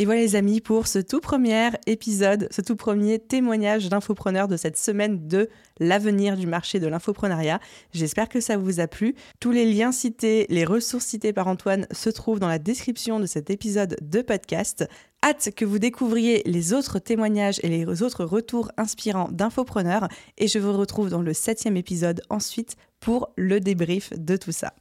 Et 0.00 0.06
voilà 0.06 0.22
les 0.22 0.34
amis 0.34 0.62
pour 0.62 0.86
ce 0.86 0.98
tout 0.98 1.20
premier 1.20 1.68
épisode, 1.86 2.48
ce 2.50 2.62
tout 2.62 2.74
premier 2.74 3.18
témoignage 3.18 3.90
d'infopreneur 3.90 4.48
de 4.48 4.56
cette 4.56 4.78
semaine 4.78 5.28
de 5.28 5.50
l'avenir 5.78 6.38
du 6.38 6.46
marché 6.46 6.80
de 6.80 6.86
l'infoprenariat. 6.86 7.60
J'espère 7.92 8.30
que 8.30 8.40
ça 8.40 8.56
vous 8.56 8.80
a 8.80 8.86
plu. 8.86 9.14
Tous 9.40 9.50
les 9.50 9.70
liens 9.70 9.92
cités, 9.92 10.46
les 10.48 10.64
ressources 10.64 11.04
citées 11.04 11.34
par 11.34 11.48
Antoine 11.48 11.86
se 11.90 12.08
trouvent 12.08 12.40
dans 12.40 12.48
la 12.48 12.58
description 12.58 13.20
de 13.20 13.26
cet 13.26 13.50
épisode 13.50 13.98
de 14.00 14.22
podcast. 14.22 14.88
Hâte 15.22 15.50
que 15.54 15.66
vous 15.66 15.78
découvriez 15.78 16.40
les 16.46 16.72
autres 16.72 16.98
témoignages 16.98 17.60
et 17.62 17.68
les 17.68 18.02
autres 18.02 18.24
retours 18.24 18.72
inspirants 18.78 19.28
d'infopreneurs 19.30 20.08
et 20.38 20.48
je 20.48 20.58
vous 20.58 20.72
retrouve 20.72 21.10
dans 21.10 21.20
le 21.20 21.34
septième 21.34 21.76
épisode 21.76 22.22
ensuite 22.30 22.76
pour 23.00 23.34
le 23.36 23.60
débrief 23.60 24.14
de 24.16 24.38
tout 24.38 24.52
ça. 24.52 24.72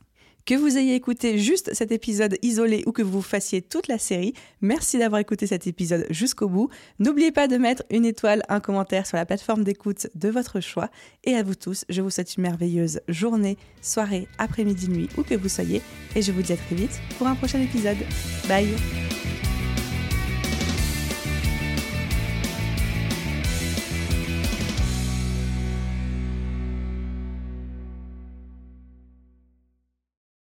Que 0.45 0.56
vous 0.56 0.78
ayez 0.78 0.95
écouté 0.95 1.38
juste 1.38 1.73
cet 1.73 1.91
épisode 1.91 2.38
isolé 2.41 2.84
ou 2.86 2.91
que 2.91 3.02
vous 3.02 3.21
fassiez 3.21 3.62
toute 3.62 3.88
la 3.88 3.97
série, 3.97 4.34
merci 4.62 4.97
d'avoir 4.97 5.21
écouté 5.21 5.47
cet 5.47 5.67
épisode 5.67 6.08
jusqu'au 6.10 6.47
bout. 6.47 6.69
N'oubliez 6.97 7.32
pas 7.32 7.47
de 7.47 7.58
mettre 7.58 7.84
une 7.91 8.06
étoile, 8.06 8.41
un 8.49 8.60
commentaire 8.60 9.06
sur 9.06 9.17
la 9.17 9.25
plateforme 9.25 9.63
d'écoute 9.63 10.08
de 10.15 10.30
votre 10.30 10.60
choix. 10.60 10.89
Et 11.23 11.36
à 11.36 11.43
vous 11.43 11.56
tous, 11.56 11.86
je 11.89 12.02
vous 12.02 12.10
souhaite 12.10 12.36
une 12.36 12.43
merveilleuse 12.43 13.02
journée, 13.08 13.58
soirée, 13.82 14.28
après-midi, 14.38 14.89
nuit, 14.89 15.10
où 15.17 15.23
que 15.23 15.36
vous 15.36 15.49
soyez. 15.49 15.82
Et 16.15 16.21
je 16.21 16.32
vous 16.32 16.41
dis 16.41 16.54
à 16.54 16.58
très 16.58 16.75
vite 16.75 16.99
pour 17.17 17.28
un 17.28 17.36
prochain 17.36 17.62
épisode. 17.62 17.97
Bye 18.47 19.19